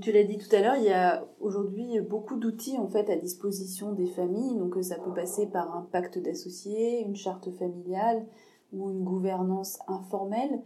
tu 0.00 0.12
l'as 0.12 0.24
dit 0.24 0.36
tout 0.36 0.54
à 0.54 0.60
l'heure, 0.60 0.76
il 0.76 0.84
y 0.84 0.92
a 0.92 1.26
aujourd'hui 1.40 2.00
beaucoup 2.00 2.36
d'outils 2.36 2.76
en 2.76 2.88
fait 2.88 3.08
à 3.08 3.16
disposition 3.16 3.92
des 3.92 4.06
familles. 4.06 4.56
Donc 4.56 4.76
ça 4.82 4.96
peut 4.96 5.14
passer 5.14 5.46
par 5.46 5.74
un 5.74 5.82
pacte 5.82 6.18
d'associés, 6.18 7.00
une 7.00 7.16
charte 7.16 7.50
familiale 7.52 8.26
ou 8.72 8.90
une 8.90 9.02
gouvernance 9.02 9.78
informelle. 9.88 10.60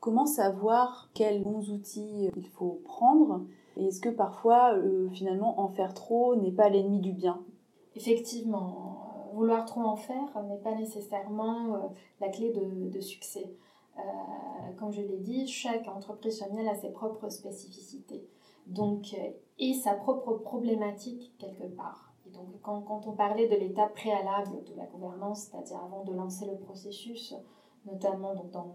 Comment 0.00 0.26
savoir 0.26 1.10
quels 1.12 1.42
bons 1.42 1.70
outils 1.70 2.30
il 2.36 2.46
faut 2.46 2.80
prendre 2.84 3.44
Et 3.76 3.86
est-ce 3.86 4.00
que 4.00 4.08
parfois, 4.08 4.74
euh, 4.74 5.08
finalement, 5.10 5.60
en 5.60 5.68
faire 5.68 5.92
trop 5.92 6.36
n'est 6.36 6.52
pas 6.52 6.68
l'ennemi 6.68 7.00
du 7.00 7.12
bien? 7.12 7.42
Effectivement, 7.96 9.26
euh, 9.28 9.34
vouloir 9.34 9.64
trop 9.64 9.80
en 9.80 9.96
faire 9.96 10.40
n'est 10.48 10.58
pas 10.58 10.76
nécessairement 10.76 11.74
euh, 11.74 11.78
la 12.20 12.28
clé 12.28 12.52
de, 12.52 13.00
succès. 13.00 13.52
comme 14.78 14.92
je 14.92 15.00
l'ai 15.00 15.18
dit, 15.18 15.48
chaque 15.48 15.88
entreprise 15.88 16.38
familiale 16.38 16.68
a 16.68 16.74
ses 16.76 16.90
propres 16.90 17.28
spécificités 17.28 18.28
donc, 18.66 19.16
et 19.58 19.74
sa 19.74 19.94
propre 19.94 20.34
problématique 20.34 21.32
quelque 21.38 21.66
part. 21.66 22.12
Et 22.26 22.30
donc, 22.30 22.46
quand, 22.62 22.82
quand 22.82 23.06
on 23.06 23.12
parlait 23.12 23.48
de 23.48 23.56
l'étape 23.56 23.94
préalable 23.94 24.62
de 24.64 24.74
la 24.76 24.86
gouvernance, 24.86 25.48
c'est-à-dire 25.50 25.78
avant 25.82 26.04
de 26.04 26.12
lancer 26.12 26.46
le 26.46 26.56
processus, 26.56 27.34
notamment 27.86 28.34
donc 28.34 28.50
dans 28.50 28.74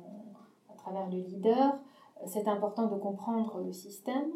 travers 0.84 1.10
le 1.10 1.18
leader. 1.18 1.74
Euh, 2.22 2.26
c'est 2.28 2.48
important 2.48 2.88
de 2.88 2.96
comprendre 2.96 3.62
le 3.62 3.72
système. 3.72 4.32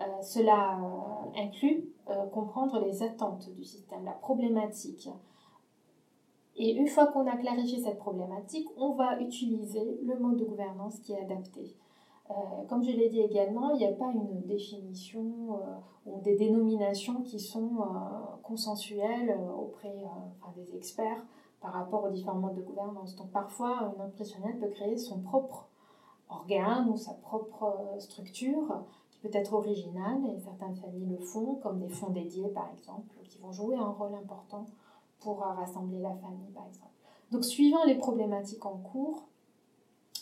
Euh, 0.00 0.22
cela 0.22 0.78
euh, 0.78 1.40
inclut 1.40 1.88
comprendre 2.32 2.84
les 2.84 3.02
attentes 3.02 3.48
du 3.54 3.64
système, 3.64 4.04
la 4.04 4.12
problématique. 4.12 5.08
Et 6.56 6.74
une 6.74 6.88
fois 6.88 7.06
qu'on 7.06 7.26
a 7.26 7.36
clarifié 7.36 7.78
cette 7.78 7.98
problématique, 7.98 8.68
on 8.76 8.92
va 8.94 9.18
utiliser 9.20 9.98
le 10.04 10.18
mode 10.18 10.36
de 10.36 10.44
gouvernance 10.44 10.98
qui 10.98 11.12
est 11.12 11.20
adapté. 11.20 11.74
comme 12.68 12.82
je 12.82 12.90
l'ai 12.90 13.08
dit 13.08 13.20
également, 13.20 13.70
il 13.70 13.78
n'y 13.78 13.86
a 13.86 13.92
pas 13.92 14.10
une 14.12 14.42
définition 14.42 15.58
ou 16.04 16.20
des 16.20 16.36
dénominations 16.36 17.22
qui 17.22 17.40
sont 17.40 17.78
consensuelles 18.42 19.38
auprès 19.56 20.04
des 20.56 20.76
experts 20.76 21.24
par 21.60 21.72
rapport 21.72 22.04
aux 22.04 22.10
différents 22.10 22.40
modes 22.40 22.56
de 22.56 22.62
gouvernance. 22.62 23.16
Donc 23.16 23.30
parfois, 23.30 23.94
un 23.96 24.04
impressionnel 24.04 24.58
peut 24.58 24.68
créer 24.68 24.98
son 24.98 25.20
propre 25.20 25.68
organe 26.32 26.88
ou 26.88 26.96
sa 26.96 27.12
propre 27.14 27.64
euh, 27.64 27.98
structure 28.00 28.84
qui 29.10 29.18
peut 29.18 29.30
être 29.32 29.52
originale 29.52 30.20
et 30.26 30.40
certaines 30.40 30.74
familles 30.76 31.06
le 31.06 31.18
font, 31.18 31.56
comme 31.56 31.78
des 31.78 31.88
fonds 31.88 32.10
dédiés 32.10 32.48
par 32.48 32.70
exemple, 32.72 33.14
qui 33.28 33.38
vont 33.38 33.52
jouer 33.52 33.76
un 33.76 33.90
rôle 33.90 34.14
important 34.14 34.66
pour 35.20 35.42
euh, 35.42 35.52
rassembler 35.52 36.00
la 36.00 36.14
famille 36.14 36.50
par 36.54 36.66
exemple. 36.66 36.90
Donc 37.30 37.44
suivant 37.44 37.84
les 37.84 37.96
problématiques 37.96 38.66
en 38.66 38.76
cours, 38.78 39.24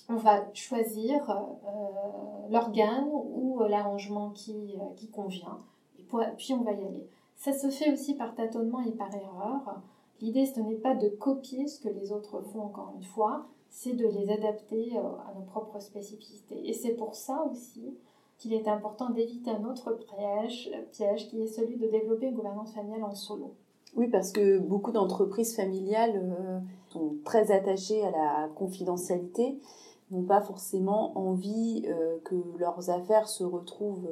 on 0.09 0.17
va 0.17 0.53
choisir 0.55 1.31
euh, 1.31 2.49
l'organe 2.51 3.09
ou 3.13 3.61
l'arrangement 3.69 4.31
qui, 4.31 4.75
qui 4.97 5.09
convient, 5.09 5.59
et 5.99 6.05
puis 6.37 6.53
on 6.53 6.63
va 6.63 6.73
y 6.73 6.85
aller. 6.85 7.09
Ça 7.37 7.53
se 7.53 7.71
fait 7.71 7.93
aussi 7.93 8.15
par 8.15 8.35
tâtonnement 8.35 8.81
et 8.81 8.93
par 8.93 9.15
erreur. 9.15 9.81
L'idée, 10.21 10.45
ce 10.45 10.61
n'est 10.61 10.75
pas 10.75 10.95
de 10.95 11.09
copier 11.09 11.67
ce 11.67 11.81
que 11.81 11.89
les 11.89 12.13
autres 12.13 12.43
font 12.43 12.61
encore 12.61 12.93
une 12.95 13.03
fois, 13.03 13.47
c'est 13.71 13.93
de 13.93 14.07
les 14.07 14.31
adapter 14.31 14.93
euh, 14.97 15.01
à 15.01 15.33
nos 15.35 15.45
propres 15.47 15.81
spécificités. 15.81 16.69
Et 16.69 16.73
c'est 16.73 16.95
pour 16.95 17.15
ça 17.15 17.47
aussi 17.51 17.95
qu'il 18.37 18.53
est 18.53 18.69
important 18.69 19.11
d'éviter 19.11 19.51
un 19.51 19.65
autre 19.65 19.93
piège, 19.93 20.71
piège 20.93 21.29
qui 21.29 21.43
est 21.43 21.47
celui 21.47 21.77
de 21.77 21.87
développer 21.87 22.27
une 22.27 22.35
gouvernance 22.35 22.75
familiale 22.75 23.05
en 23.05 23.15
solo. 23.15 23.55
Oui, 23.97 24.09
parce 24.09 24.33
que 24.33 24.59
beaucoup 24.59 24.93
d'entreprises 24.93 25.55
familiales 25.55 26.17
euh, 26.17 26.59
sont 26.89 27.17
très 27.25 27.53
attachées 27.53 28.05
à 28.05 28.11
la 28.11 28.49
confidentialité, 28.55 29.59
n'ont 30.11 30.23
pas 30.23 30.41
forcément 30.41 31.17
envie 31.17 31.85
euh, 31.87 32.19
que 32.25 32.35
leurs 32.59 32.91
affaires 32.91 33.29
se 33.29 33.45
retrouvent, 33.45 34.11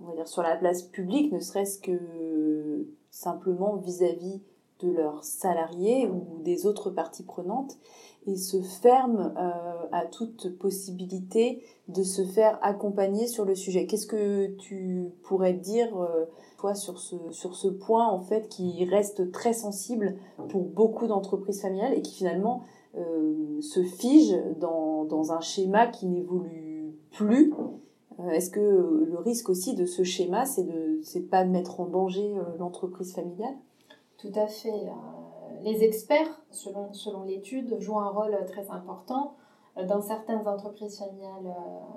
on 0.00 0.06
va 0.06 0.14
dire, 0.14 0.28
sur 0.28 0.42
la 0.42 0.56
place 0.56 0.82
publique, 0.82 1.32
ne 1.32 1.40
serait-ce 1.40 1.78
que 1.78 2.86
simplement 3.10 3.76
vis-à-vis 3.76 4.42
de 4.80 4.90
leurs 4.90 5.24
salariés 5.24 6.08
ou 6.08 6.40
des 6.42 6.66
autres 6.66 6.90
parties 6.90 7.24
prenantes 7.24 7.78
et 8.26 8.36
se 8.36 8.60
ferme 8.60 9.32
euh, 9.38 9.86
à 9.92 10.06
toute 10.06 10.58
possibilité 10.58 11.62
de 11.88 12.02
se 12.02 12.24
faire 12.24 12.58
accompagner 12.62 13.26
sur 13.26 13.44
le 13.44 13.54
sujet. 13.54 13.86
Qu'est-ce 13.86 14.06
que 14.06 14.48
tu 14.56 15.10
pourrais 15.22 15.54
dire 15.54 15.96
euh, 15.98 16.26
toi 16.58 16.74
sur 16.74 16.98
ce 16.98 17.16
sur 17.30 17.54
ce 17.54 17.68
point 17.68 18.06
en 18.06 18.20
fait 18.20 18.48
qui 18.48 18.84
reste 18.84 19.32
très 19.32 19.52
sensible 19.52 20.16
pour 20.48 20.62
beaucoup 20.62 21.06
d'entreprises 21.06 21.62
familiales 21.62 21.94
et 21.94 22.02
qui 22.02 22.14
finalement 22.14 22.62
euh, 22.96 23.60
se 23.60 23.82
fige 23.82 24.36
dans, 24.58 25.04
dans 25.04 25.32
un 25.32 25.40
schéma 25.40 25.86
qui 25.86 26.06
n'évolue 26.06 26.94
plus? 27.12 27.52
Est-ce 28.32 28.50
que 28.50 28.60
le 28.60 29.18
risque 29.18 29.48
aussi 29.48 29.74
de 29.74 29.86
ce 29.86 30.04
schéma, 30.04 30.44
c'est 30.44 30.64
de 30.64 31.00
c'est 31.02 31.22
pas 31.30 31.42
de 31.42 31.50
mettre 31.50 31.80
en 31.80 31.86
danger 31.86 32.34
l'entreprise 32.58 33.14
familiale? 33.14 33.56
Tout 34.18 34.32
à 34.34 34.46
fait. 34.46 34.90
Les 35.62 35.84
experts, 35.84 36.42
selon, 36.50 36.92
selon 36.92 37.24
l'étude, 37.24 37.78
jouent 37.80 37.98
un 37.98 38.10
rôle 38.10 38.36
très 38.46 38.70
important. 38.70 39.34
Dans 39.88 40.00
certaines 40.00 40.46
entreprises 40.48 40.98
familiales 40.98 41.54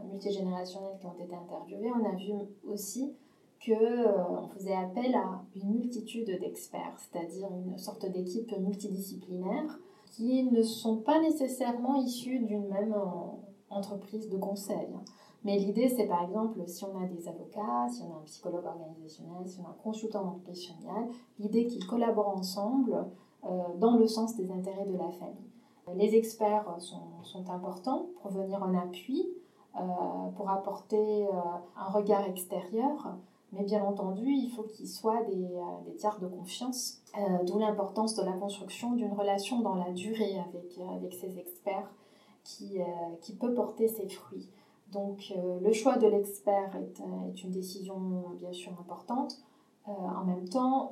multigénérationnelles 0.09 0.97
qui 0.99 1.07
ont 1.07 1.15
été 1.19 1.35
interviewées, 1.35 1.91
on 1.91 2.05
a 2.05 2.15
vu 2.15 2.33
aussi 2.67 3.13
qu'on 3.65 4.47
faisait 4.49 4.75
appel 4.75 5.15
à 5.15 5.41
une 5.55 5.73
multitude 5.73 6.39
d'experts, 6.39 6.95
c'est-à-dire 6.97 7.49
une 7.51 7.77
sorte 7.77 8.05
d'équipe 8.05 8.55
multidisciplinaire 8.59 9.79
qui 10.11 10.43
ne 10.43 10.61
sont 10.61 10.97
pas 10.97 11.19
nécessairement 11.19 11.95
issus 11.95 12.39
d'une 12.39 12.67
même 12.69 12.95
entreprise 13.69 14.29
de 14.29 14.37
conseil. 14.37 14.89
Mais 15.43 15.57
l'idée, 15.57 15.89
c'est 15.89 16.05
par 16.05 16.23
exemple, 16.23 16.61
si 16.67 16.85
on 16.85 16.97
a 16.97 17.05
des 17.05 17.27
avocats, 17.27 17.87
si 17.89 18.01
on 18.03 18.13
a 18.13 18.17
un 18.17 18.23
psychologue 18.23 18.65
organisationnel, 18.65 19.45
si 19.45 19.59
on 19.59 19.65
a 19.65 19.69
un 19.69 19.77
consultant 19.83 20.39
familiale, 20.45 21.09
l'idée 21.39 21.65
qu'ils 21.67 21.85
collaborent 21.85 22.37
ensemble 22.37 22.93
euh, 22.93 23.03
dans 23.77 23.97
le 23.97 24.07
sens 24.07 24.35
des 24.35 24.51
intérêts 24.51 24.85
de 24.85 24.97
la 24.97 25.09
famille. 25.11 25.51
Les 25.95 26.15
experts 26.15 26.75
sont, 26.79 27.23
sont 27.23 27.49
importants 27.49 28.07
pour 28.21 28.31
venir 28.31 28.63
en 28.63 28.73
appui, 28.73 29.27
euh, 29.75 29.79
pour 30.37 30.49
apporter 30.49 31.27
euh, 31.27 31.31
un 31.75 31.89
regard 31.89 32.25
extérieur, 32.25 33.17
mais 33.51 33.63
bien 33.63 33.83
entendu, 33.83 34.23
il 34.25 34.49
faut 34.49 34.63
qu'ils 34.63 34.87
soient 34.87 35.23
des, 35.23 35.59
des, 35.85 35.95
tiers 35.95 36.19
de 36.19 36.27
confiance, 36.27 37.01
d'où 37.43 37.59
l'importance 37.59 38.15
de 38.15 38.23
la 38.23 38.31
construction 38.31 38.93
d'une 38.93 39.13
relation 39.13 39.59
dans 39.59 39.75
la 39.75 39.91
durée 39.91 40.39
avec, 40.39 40.79
avec 40.95 41.13
ces 41.13 41.37
experts 41.37 41.91
qui, 42.43 42.79
qui 43.21 43.35
peut 43.35 43.53
porter 43.53 43.87
ses 43.87 44.07
fruits. 44.07 44.49
Donc 44.93 45.33
euh, 45.35 45.59
le 45.59 45.73
choix 45.73 45.97
de 45.97 46.07
l'expert 46.07 46.75
est, 46.75 47.01
euh, 47.01 47.43
une 47.43 47.51
décision 47.51 48.25
bien 48.37 48.53
sûr 48.53 48.71
importante. 48.79 49.37
Euh, 49.87 49.91
en 49.91 50.23
même 50.23 50.47
temps, 50.47 50.91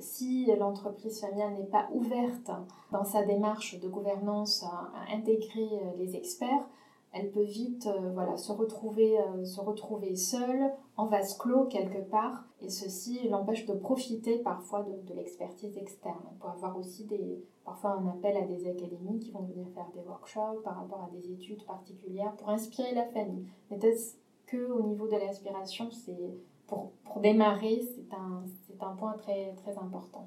si 0.00 0.46
l'entreprise 0.58 1.20
familiale 1.20 1.54
n'est 1.54 1.66
pas 1.66 1.88
ouverte 1.92 2.50
dans 2.92 3.04
sa 3.04 3.24
démarche 3.24 3.80
de 3.80 3.88
gouvernance 3.88 4.64
à, 4.64 5.14
intégrer 5.14 5.68
les 5.98 6.16
experts, 6.16 6.68
elle 7.12 7.30
peut 7.30 7.44
vite 7.44 7.88
voilà, 8.12 8.36
se, 8.36 8.52
retrouver, 8.52 9.16
se 9.44 9.60
retrouver 9.60 10.16
seule, 10.16 10.70
en 10.96 11.06
vase 11.06 11.36
clos 11.38 11.64
quelque 11.64 11.98
part, 12.10 12.44
et 12.60 12.70
ceci 12.70 13.28
l'empêche 13.28 13.66
de 13.66 13.74
profiter 13.74 14.38
parfois 14.38 14.82
de, 14.82 15.14
l'expertise 15.14 15.76
externe. 15.76 16.20
On 16.32 16.34
peut 16.42 16.48
avoir 16.48 16.76
aussi 16.78 17.04
des, 17.04 17.42
parfois 17.64 17.92
un 17.92 18.08
appel 18.08 18.36
à 18.36 18.42
des 18.42 18.68
académies 18.68 19.18
qui 19.18 19.30
vont 19.30 19.42
venir 19.42 19.66
faire 19.74 19.88
des 19.94 20.00
workshops 20.00 20.62
par 20.64 20.76
rapport 20.76 21.02
à 21.04 21.10
des 21.10 21.30
études 21.32 21.64
particulières 21.64 22.34
pour 22.36 22.50
inspirer 22.50 22.94
la 22.94 23.06
famille. 23.06 23.46
Mais 23.70 23.78
est-ce 23.78 24.16
qu'au 24.50 24.82
niveau 24.82 25.06
de 25.06 25.16
l'aspiration, 25.16 25.90
c'est 25.90 26.34
pour, 26.66 26.92
pour 27.04 27.20
démarrer, 27.20 27.82
c'est 27.94 28.14
un, 28.14 28.44
c'est 28.76 28.84
un 28.84 28.94
point 28.96 29.14
très, 29.22 29.54
très 29.62 29.78
important. 29.78 30.26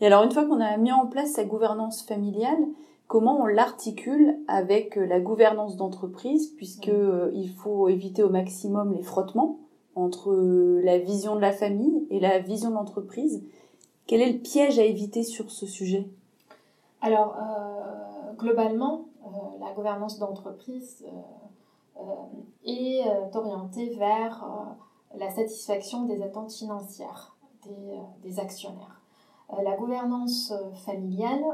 Et 0.00 0.06
alors, 0.06 0.22
une 0.24 0.32
fois 0.32 0.44
qu'on 0.44 0.60
a 0.60 0.76
mis 0.76 0.92
en 0.92 1.06
place 1.06 1.32
sa 1.32 1.44
gouvernance 1.44 2.02
familiale, 2.02 2.66
comment 3.06 3.40
on 3.40 3.46
l'articule 3.46 4.38
avec 4.48 4.96
la 4.96 5.20
gouvernance 5.20 5.76
d'entreprise, 5.76 6.48
puisque 6.56 6.88
euh, 6.88 7.30
il 7.34 7.50
faut 7.50 7.88
éviter 7.88 8.22
au 8.22 8.30
maximum 8.30 8.92
les 8.92 9.02
frottements 9.02 9.58
entre 9.94 10.34
la 10.82 10.98
vision 10.98 11.36
de 11.36 11.40
la 11.40 11.52
famille 11.52 12.06
et 12.10 12.20
la 12.20 12.40
vision 12.40 12.70
de 12.70 12.74
l'entreprise. 12.74 13.44
Quel 14.06 14.20
est 14.20 14.32
le 14.32 14.38
piège 14.38 14.78
à 14.78 14.84
éviter 14.84 15.22
sur 15.22 15.50
ce 15.50 15.66
sujet? 15.66 16.08
Alors, 17.00 17.36
euh, 17.36 18.32
globalement, 18.38 19.06
euh, 19.24 19.28
la 19.60 19.72
gouvernance 19.72 20.18
d'entreprise 20.18 21.04
euh, 21.96 22.00
est 22.64 23.02
orientée 23.34 23.94
vers 23.96 24.46
la 25.16 25.30
satisfaction 25.30 26.06
des 26.06 26.22
attentes 26.22 26.52
financières 26.52 27.33
des, 28.22 28.40
actionnaires. 28.40 29.00
la 29.62 29.76
gouvernance 29.76 30.52
familiale 30.84 31.44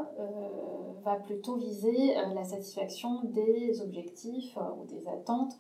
va 1.03 1.17
plutôt 1.17 1.57
viser 1.57 2.15
la 2.35 2.45
satisfaction 2.45 3.23
des 3.25 3.81
objectifs 3.83 4.59
ou 4.79 4.85
des 4.87 5.09
attentes 5.09 5.59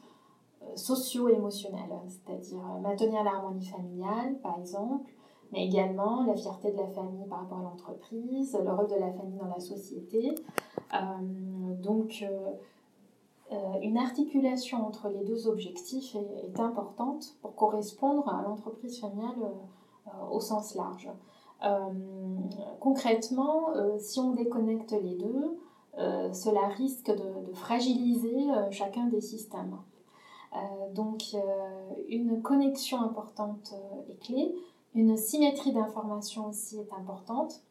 socio-émotionnelles, 0.74 1.98
c'est-à-dire 2.08 2.62
maintenir 2.82 3.24
l'harmonie 3.24 3.66
familiale, 3.66 4.38
par 4.42 4.58
exemple, 4.58 5.10
mais 5.52 5.66
également 5.66 6.24
la 6.24 6.36
fierté 6.36 6.70
de 6.70 6.76
la 6.76 6.88
famille 6.88 7.26
par 7.28 7.40
rapport 7.40 7.58
à 7.58 7.62
l'entreprise, 7.62 8.56
le 8.62 8.72
rôle 8.72 8.88
de 8.88 8.94
la 8.94 9.10
famille 9.12 9.38
dans 9.38 9.48
la 9.48 9.60
société. 9.60 10.34
Euh, 10.94 11.74
donc, 11.82 12.22
euh, 12.22 12.50
euh, 13.52 13.80
une 13.82 13.98
articulation 13.98 14.86
entre 14.86 15.08
les 15.08 15.24
deux 15.24 15.48
objectifs 15.48 16.14
est, 16.14 16.60
importante 16.60 17.36
pour 17.42 17.54
correspondre 17.56 18.28
à 18.28 18.42
l'entreprise 18.42 19.00
familiale 19.00 19.34
au 20.30 20.40
sens 20.40 20.74
large. 20.74 21.10
concrètement, 22.80 23.68
si 23.98 24.18
on 24.18 24.32
déconnecte 24.32 24.92
les 24.92 25.14
deux, 25.14 25.58
cela 26.32 26.68
risque 26.68 27.10
de, 27.10 27.52
fragiliser 27.54 28.48
chacun 28.70 29.06
des 29.06 29.20
systèmes. 29.20 29.76
donc, 30.94 31.36
une 32.08 32.40
connexion 32.42 33.02
importante 33.02 33.74
est 34.08 34.22
clé. 34.22 34.54
Une 34.94 35.16
symétrie 35.16 35.72
d'information 35.72 36.48
aussi 36.48 36.78
est 36.78 36.92
importante. 36.92 37.62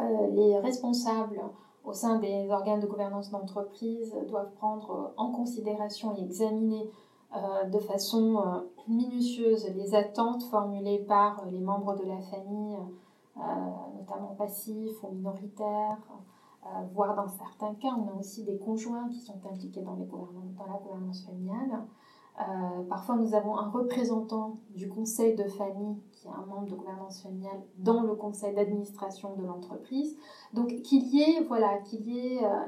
Euh, 0.00 0.28
les 0.30 0.58
responsables 0.58 1.40
au 1.84 1.92
sein 1.92 2.18
des 2.18 2.48
organes 2.50 2.80
de 2.80 2.86
gouvernance 2.86 3.30
d'entreprise 3.30 4.14
doivent 4.28 4.52
prendre 4.52 5.12
en 5.16 5.32
considération 5.32 6.14
et 6.16 6.22
examiner 6.22 6.82
euh, 6.82 7.07
de 7.34 7.78
façon 7.78 8.38
euh, 8.38 8.60
minutieuse 8.88 9.66
les 9.76 9.94
attentes 9.94 10.42
formulées 10.44 11.04
par 11.06 11.44
les 11.46 11.60
membres 11.60 11.94
de 11.94 12.04
la 12.04 12.20
famille, 12.20 12.78
notamment 13.96 14.34
passifs 14.36 15.02
ou 15.02 15.14
minoritaires, 15.14 15.98
voire 16.92 17.14
dans 17.14 17.28
certains 17.28 17.74
cas, 17.74 17.94
on 17.96 18.08
a 18.08 18.18
aussi 18.18 18.44
des 18.44 18.58
conjoints 18.58 19.08
qui 19.08 19.20
sont 19.20 19.40
impliqués 19.50 19.82
dans, 19.82 19.94
les 19.94 20.06
dans 20.06 20.66
la 20.66 20.78
gouvernance 20.78 21.24
familiale. 21.24 21.84
Euh, 22.40 22.82
parfois, 22.88 23.16
nous 23.16 23.34
avons 23.34 23.56
un 23.56 23.68
représentant 23.68 24.58
du 24.70 24.88
conseil 24.88 25.34
de 25.34 25.44
famille 25.44 25.96
qui 26.12 26.28
est 26.28 26.30
un 26.30 26.46
membre 26.46 26.66
de 26.66 26.74
gouvernance 26.76 27.22
familiale 27.22 27.60
dans 27.78 28.02
le 28.02 28.14
conseil 28.14 28.54
d'administration 28.54 29.34
de 29.34 29.44
l'entreprise. 29.44 30.16
Donc, 30.52 30.68
qu'il 30.82 31.02
y 31.08 31.22
ait, 31.22 31.42
voilà, 31.44 31.78
qu'il 31.78 32.06
y 32.08 32.36
ait 32.36 32.44
euh, 32.44 32.48
euh, 32.48 32.66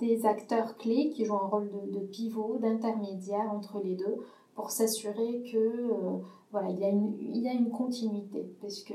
des 0.00 0.26
acteurs 0.26 0.76
clés 0.76 1.10
qui 1.10 1.24
jouent 1.24 1.36
un 1.36 1.46
rôle 1.46 1.70
de, 1.92 2.00
pivot, 2.00 2.58
d'intermédiaire 2.58 3.50
entre 3.52 3.80
les 3.80 3.94
deux 3.94 4.16
pour 4.54 4.70
s'assurer 4.70 5.44
que 5.52 6.20
voilà, 6.50 6.70
il 6.70 6.80
y, 6.80 6.84
a 6.84 6.88
une, 6.88 7.14
il 7.20 7.42
y 7.42 7.48
a 7.48 7.52
une 7.52 7.70
continuité. 7.70 8.52
Parce 8.60 8.82
que 8.82 8.94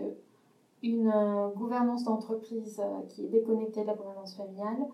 une 0.84 1.12
gouvernance 1.56 2.04
d'entreprise 2.04 2.82
qui 3.10 3.26
est 3.26 3.30
déconnectée 3.30 3.82
de 3.82 3.88
la 3.88 3.96
gouvernance 3.96 4.36
familiale, 4.36 4.88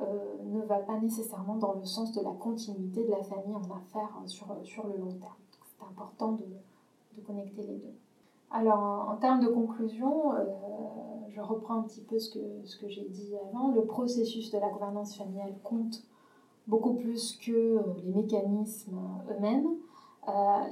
euh, 0.00 0.04
ne 0.44 0.60
va 0.60 0.80
pas 0.80 0.98
nécessairement 0.98 1.56
dans 1.56 1.72
le 1.72 1.84
sens 1.84 2.12
de 2.12 2.22
la 2.22 2.32
continuité 2.32 3.04
de 3.04 3.10
la 3.10 3.22
famille 3.22 3.54
en 3.54 3.62
affaires 3.62 4.10
euh, 4.22 4.26
sur, 4.26 4.46
sur 4.62 4.86
le 4.86 4.98
long 4.98 5.12
terme. 5.12 5.32
C'est 5.64 5.84
important 5.86 6.32
de, 6.32 6.44
de, 7.16 7.22
connecter 7.22 7.62
les 7.62 7.76
deux. 7.78 7.94
Alors, 8.50 9.08
en, 9.08 9.16
termes 9.16 9.40
de 9.40 9.48
conclusion, 9.48 10.34
euh, 10.34 10.44
je 11.28 11.40
reprends 11.40 11.80
un 11.80 11.82
petit 11.82 12.00
peu 12.00 12.18
ce 12.18 12.30
que, 12.30 12.64
ce 12.64 12.78
que 12.78 12.88
j'ai 12.88 13.08
dit 13.08 13.34
avant. 13.48 13.72
Le 13.72 13.84
processus 13.84 14.50
de 14.50 14.58
la 14.58 14.68
gouvernance 14.68 15.16
familiale 15.16 15.54
compte 15.62 16.02
beaucoup 16.66 16.94
plus 16.94 17.36
que 17.36 17.80
les 18.02 18.12
mécanismes 18.12 18.98
eux-mêmes. 19.30 19.68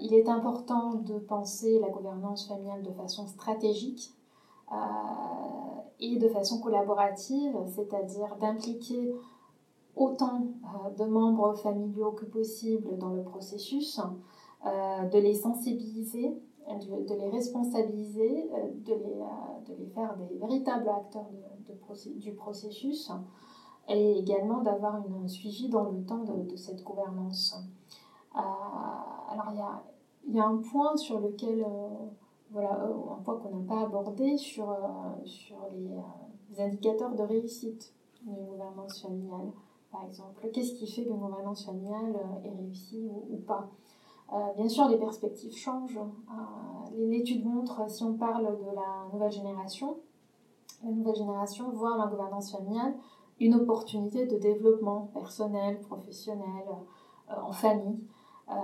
il 0.00 0.12
est 0.12 0.28
important 0.28 0.94
de 0.94 1.18
penser 1.18 1.78
la 1.78 1.88
gouvernance 1.88 2.48
familiale 2.48 2.82
de 2.82 2.90
façon 2.92 3.26
stratégique 3.28 4.12
et 6.00 6.16
de 6.16 6.28
façon 6.28 6.60
collaborative, 6.60 7.56
c'est-à-dire 7.66 8.36
d'impliquer 8.40 9.14
autant 9.96 10.42
euh, 10.64 10.90
de 10.90 11.04
membres 11.04 11.54
familiaux 11.54 12.12
que 12.12 12.24
possible 12.24 12.98
dans 12.98 13.10
le 13.10 13.22
processus, 13.22 14.00
euh, 14.66 15.04
de 15.08 15.18
les 15.18 15.34
sensibiliser, 15.34 16.36
de, 16.68 17.14
les 17.14 17.30
responsabiliser, 17.30 18.50
euh, 18.52 18.68
de 18.84 18.94
les, 18.94 19.74
de 19.74 19.74
les, 19.78 19.86
faire 19.86 20.16
des 20.16 20.36
véritables 20.38 20.88
acteurs 20.88 21.28
du 22.16 22.32
processus 22.32 23.10
et 23.88 24.18
également 24.18 24.62
d'avoir 24.62 24.96
un 24.96 25.28
suivi 25.28 25.68
dans 25.68 25.90
le 25.90 26.04
temps 26.04 26.24
de, 26.24 26.56
cette 26.56 26.82
gouvernance. 26.82 27.56
alors 28.34 29.48
il 29.50 29.58
y 29.58 29.60
a, 29.60 29.82
y 30.28 30.40
a, 30.40 30.46
un 30.46 30.56
point 30.56 30.96
sur 30.96 31.20
lequel 31.20 31.64
voilà, 32.54 32.84
euh, 32.84 33.12
un 33.18 33.22
point 33.22 33.36
qu'on 33.36 33.56
n'a 33.56 33.66
pas 33.66 33.82
abordé 33.82 34.36
sur, 34.36 34.70
euh, 34.70 34.76
sur 35.24 35.56
les, 35.74 35.90
euh, 35.90 36.00
les, 36.50 36.60
indicateurs 36.60 37.14
de 37.14 37.22
réussite 37.22 37.92
d'une 38.22 38.46
gouvernance 38.46 39.02
familiale, 39.02 39.50
par 39.90 40.04
exemple. 40.04 40.48
Qu'est-ce 40.52 40.74
qui 40.74 40.86
fait 40.86 41.04
qu'une 41.04 41.18
gouvernance 41.18 41.66
familiale 41.66 42.16
est 42.44 42.50
réussie 42.50 43.08
ou, 43.28 43.36
pas? 43.38 43.68
Bien 44.56 44.68
sûr, 44.68 44.88
les 44.88 44.98
perspectives 44.98 45.54
changent. 45.54 46.00
L'étude 46.96 47.44
montre, 47.46 47.88
si 47.88 48.02
on 48.02 48.14
parle 48.14 48.58
de 48.58 48.74
la 48.74 49.08
nouvelle 49.12 49.30
génération, 49.30 49.98
la 50.82 50.90
nouvelle 50.90 51.14
génération 51.14 51.70
voit 51.70 51.96
la 51.96 52.06
gouvernance 52.06 52.52
familiale 52.52 52.94
une 53.40 53.54
opportunité 53.54 54.26
de 54.26 54.36
développement 54.36 55.10
personnel, 55.12 55.80
professionnel, 55.80 56.64
en 57.28 57.52
famille. 57.52 57.98
Euh, 58.50 58.54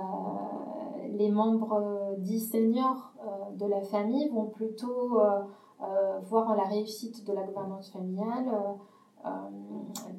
les 1.16 1.30
membres 1.30 2.14
dits 2.18 2.40
seniors 2.40 3.12
euh, 3.24 3.56
de 3.56 3.66
la 3.66 3.80
famille 3.80 4.28
vont 4.28 4.46
plutôt 4.46 5.20
euh, 5.20 6.18
voir 6.24 6.54
la 6.54 6.64
réussite 6.64 7.26
de 7.26 7.32
la 7.32 7.42
gouvernance 7.42 7.90
familiale 7.90 8.76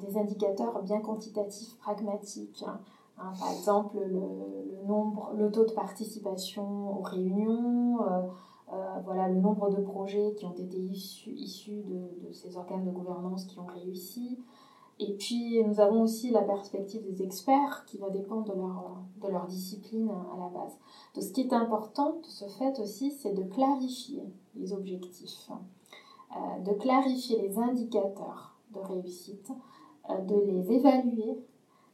des 0.00 0.16
indicateurs 0.16 0.80
bien 0.82 1.00
quantitatifs, 1.00 1.76
pragmatiques. 1.78 2.64
Hein. 2.66 2.80
Hein, 3.22 3.32
par 3.38 3.52
exemple, 3.52 3.98
le, 3.98 4.86
nombre, 4.86 5.32
le 5.36 5.50
taux 5.50 5.64
de 5.64 5.72
participation 5.72 6.98
aux 6.98 7.02
réunions, 7.02 7.98
voilà, 9.04 9.28
le 9.28 9.40
nombre 9.40 9.70
de 9.70 9.82
projets 9.82 10.34
qui 10.34 10.44
ont 10.46 10.54
été 10.54 10.78
issus, 10.78 11.82
de, 11.82 12.32
ces 12.32 12.56
organes 12.56 12.84
de 12.84 12.90
gouvernance 12.90 13.44
qui 13.44 13.58
ont 13.58 13.66
réussi, 13.66 14.38
et 14.98 15.14
puis, 15.14 15.62
nous 15.64 15.80
avons 15.80 16.02
aussi 16.02 16.30
la 16.30 16.42
perspective 16.42 17.02
des 17.02 17.22
experts 17.24 17.84
qui 17.86 17.98
va 17.98 18.08
dépendre 18.10 18.54
de 18.54 19.28
leur, 19.28 19.46
discipline 19.46 20.08
à 20.08 20.38
la 20.38 20.48
base. 20.48 20.78
Donc, 21.14 21.24
ce 21.24 21.32
qui 21.32 21.40
est 21.40 21.52
important 21.52 22.20
de 22.22 22.26
ce 22.26 22.44
fait 22.44 22.78
aussi, 22.78 23.10
c'est 23.10 23.32
de 23.32 23.42
clarifier 23.42 24.22
les 24.54 24.72
objectifs, 24.72 25.50
euh, 26.30 26.58
de 26.60 26.72
clarifier 26.78 27.40
les 27.40 27.58
indicateurs 27.58 28.54
de 28.72 28.78
réussite, 28.78 29.50
euh, 30.08 30.18
de 30.18 30.36
les 30.36 30.70
évaluer 30.72 31.30
euh, 31.30 31.51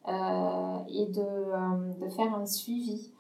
et 0.09 1.07
de, 1.07 2.01
de, 2.01 2.09
faire 2.09 2.35
un 2.35 2.47
suivi. 2.47 3.13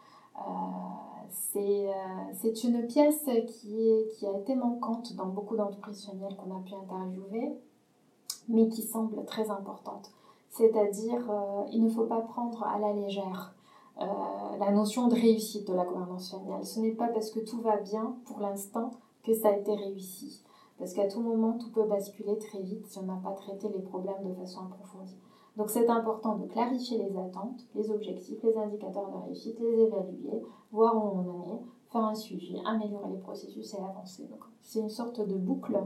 c'est 1.31 2.65
une 2.65 2.87
pièce 2.87 3.29
qui, 3.47 4.05
qui 4.17 4.27
a 4.27 4.39
été 4.39 4.55
manquante 4.55 5.15
dans 5.15 5.27
beaucoup 5.27 5.57
d'entreprises 5.57 6.07
familiales 6.07 6.37
qu'on 6.37 6.57
a 6.57 6.61
pu 6.61 6.75
interviewer 6.75 7.59
mais 8.49 8.69
qui 8.69 8.83
semble 8.83 9.25
très 9.25 9.51
importante. 9.51 10.11
C'est-à-dire, 10.51 11.31
euh, 11.31 11.65
il 11.73 11.85
ne 11.85 11.91
faut 11.91 12.07
pas 12.07 12.21
prendre 12.23 12.65
à 12.65 12.79
la 12.79 12.93
légère 12.93 13.55
euh, 14.01 14.05
la 14.59 14.71
notion 14.73 15.09
de 15.09 15.15
réussite 15.15 15.69
de 15.69 15.75
la 15.75 15.85
gouvernance 15.85 16.31
familiale. 16.31 16.65
Ce 16.65 16.81
n'est 16.81 16.93
pas 16.93 17.09
parce 17.09 17.31
que 17.31 17.41
tout 17.41 17.61
va 17.61 17.77
bien 17.77 18.17
pour 18.25 18.41
l'instant 18.41 18.91
que 19.23 19.35
ça 19.35 19.49
a 19.49 19.53
été 19.53 19.75
réussi. 19.75 20.43
Parce 20.79 20.95
qu'à 20.95 21.09
tout 21.09 21.21
moment, 21.21 21.59
tout 21.59 21.71
peut 21.71 21.85
basculer 21.85 22.39
très 22.39 22.63
vite 22.63 22.87
si 22.87 22.99
on 22.99 23.03
n'a 23.03 23.21
pas 23.23 23.33
traité 23.33 23.69
les 23.69 23.83
problèmes 23.83 24.23
de 24.25 24.35
façon 24.35 24.61
approfondie. 24.61 25.19
Donc 25.59 25.71
c'est 25.71 25.89
important 25.89 26.37
de 26.37 26.47
clarifier 26.47 26.99
les 26.99 27.19
attentes, 27.19 27.67
les 27.75 27.91
objectifs, 27.91 28.41
les 28.45 28.57
indicateurs 28.57 29.11
de 29.11 29.27
réussite, 29.27 29.59
les 29.59 29.81
évaluer, 29.87 30.41
voir 30.71 30.95
où 30.95 31.19
on 31.19 31.29
en 31.29 31.57
est, 31.57 31.61
faire 31.91 32.05
un 32.05 32.15
suivi, 32.15 32.57
améliorer 32.65 33.11
les 33.11 33.19
processus 33.19 33.75
et 33.75 33.79
avancer. 33.79 34.23
Donc 34.31 34.39
c'est 34.63 34.79
une 34.79 34.89
sorte 34.89 35.21
de 35.21 35.35
boucle 35.35 35.77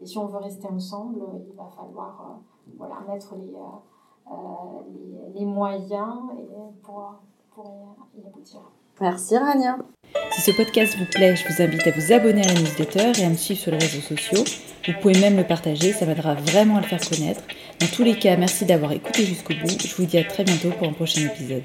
et 0.00 0.06
si 0.06 0.16
on 0.16 0.26
veut 0.26 0.38
rester 0.38 0.66
ensemble, 0.68 1.20
il 1.46 1.54
va 1.54 1.66
falloir 1.66 2.38
euh, 2.38 2.72
voilà, 2.78 3.00
mettre 3.06 3.34
les, 3.36 3.52
euh, 3.52 4.32
euh, 4.32 4.34
les, 5.34 5.40
les, 5.40 5.44
moyens 5.44 6.20
pour, 6.82 7.16
pour 7.54 7.96
y 8.16 8.26
aboutir. 8.26 8.60
Merci 8.98 9.36
Rania. 9.36 9.76
Si 10.32 10.40
ce 10.40 10.56
podcast 10.56 10.96
vous 10.96 11.04
plaît, 11.04 11.36
je 11.36 11.46
vous 11.46 11.62
invite 11.62 11.86
à 11.86 11.90
vous 11.90 12.12
abonner 12.12 12.42
à 12.42 12.46
la 12.46 12.60
newsletter 12.60 13.20
et 13.20 13.24
à 13.24 13.28
me 13.28 13.34
suivre 13.34 13.60
sur 13.60 13.72
les 13.72 13.78
réseaux 13.78 14.00
sociaux. 14.00 14.44
Vous 14.86 14.92
pouvez 15.02 15.20
même 15.20 15.36
le 15.36 15.44
partager, 15.44 15.92
ça 15.92 16.06
m'aidera 16.06 16.34
vraiment 16.34 16.76
à 16.76 16.80
le 16.80 16.86
faire 16.86 17.00
connaître. 17.00 17.42
Dans 17.80 17.86
tous 17.86 18.02
les 18.02 18.16
cas, 18.16 18.36
merci 18.36 18.64
d'avoir 18.64 18.92
écouté 18.92 19.24
jusqu'au 19.24 19.54
bout. 19.54 19.68
Je 19.68 19.94
vous 19.94 20.04
dis 20.04 20.18
à 20.18 20.24
très 20.24 20.42
bientôt 20.42 20.70
pour 20.70 20.88
un 20.88 20.92
prochain 20.92 21.22
épisode. 21.22 21.62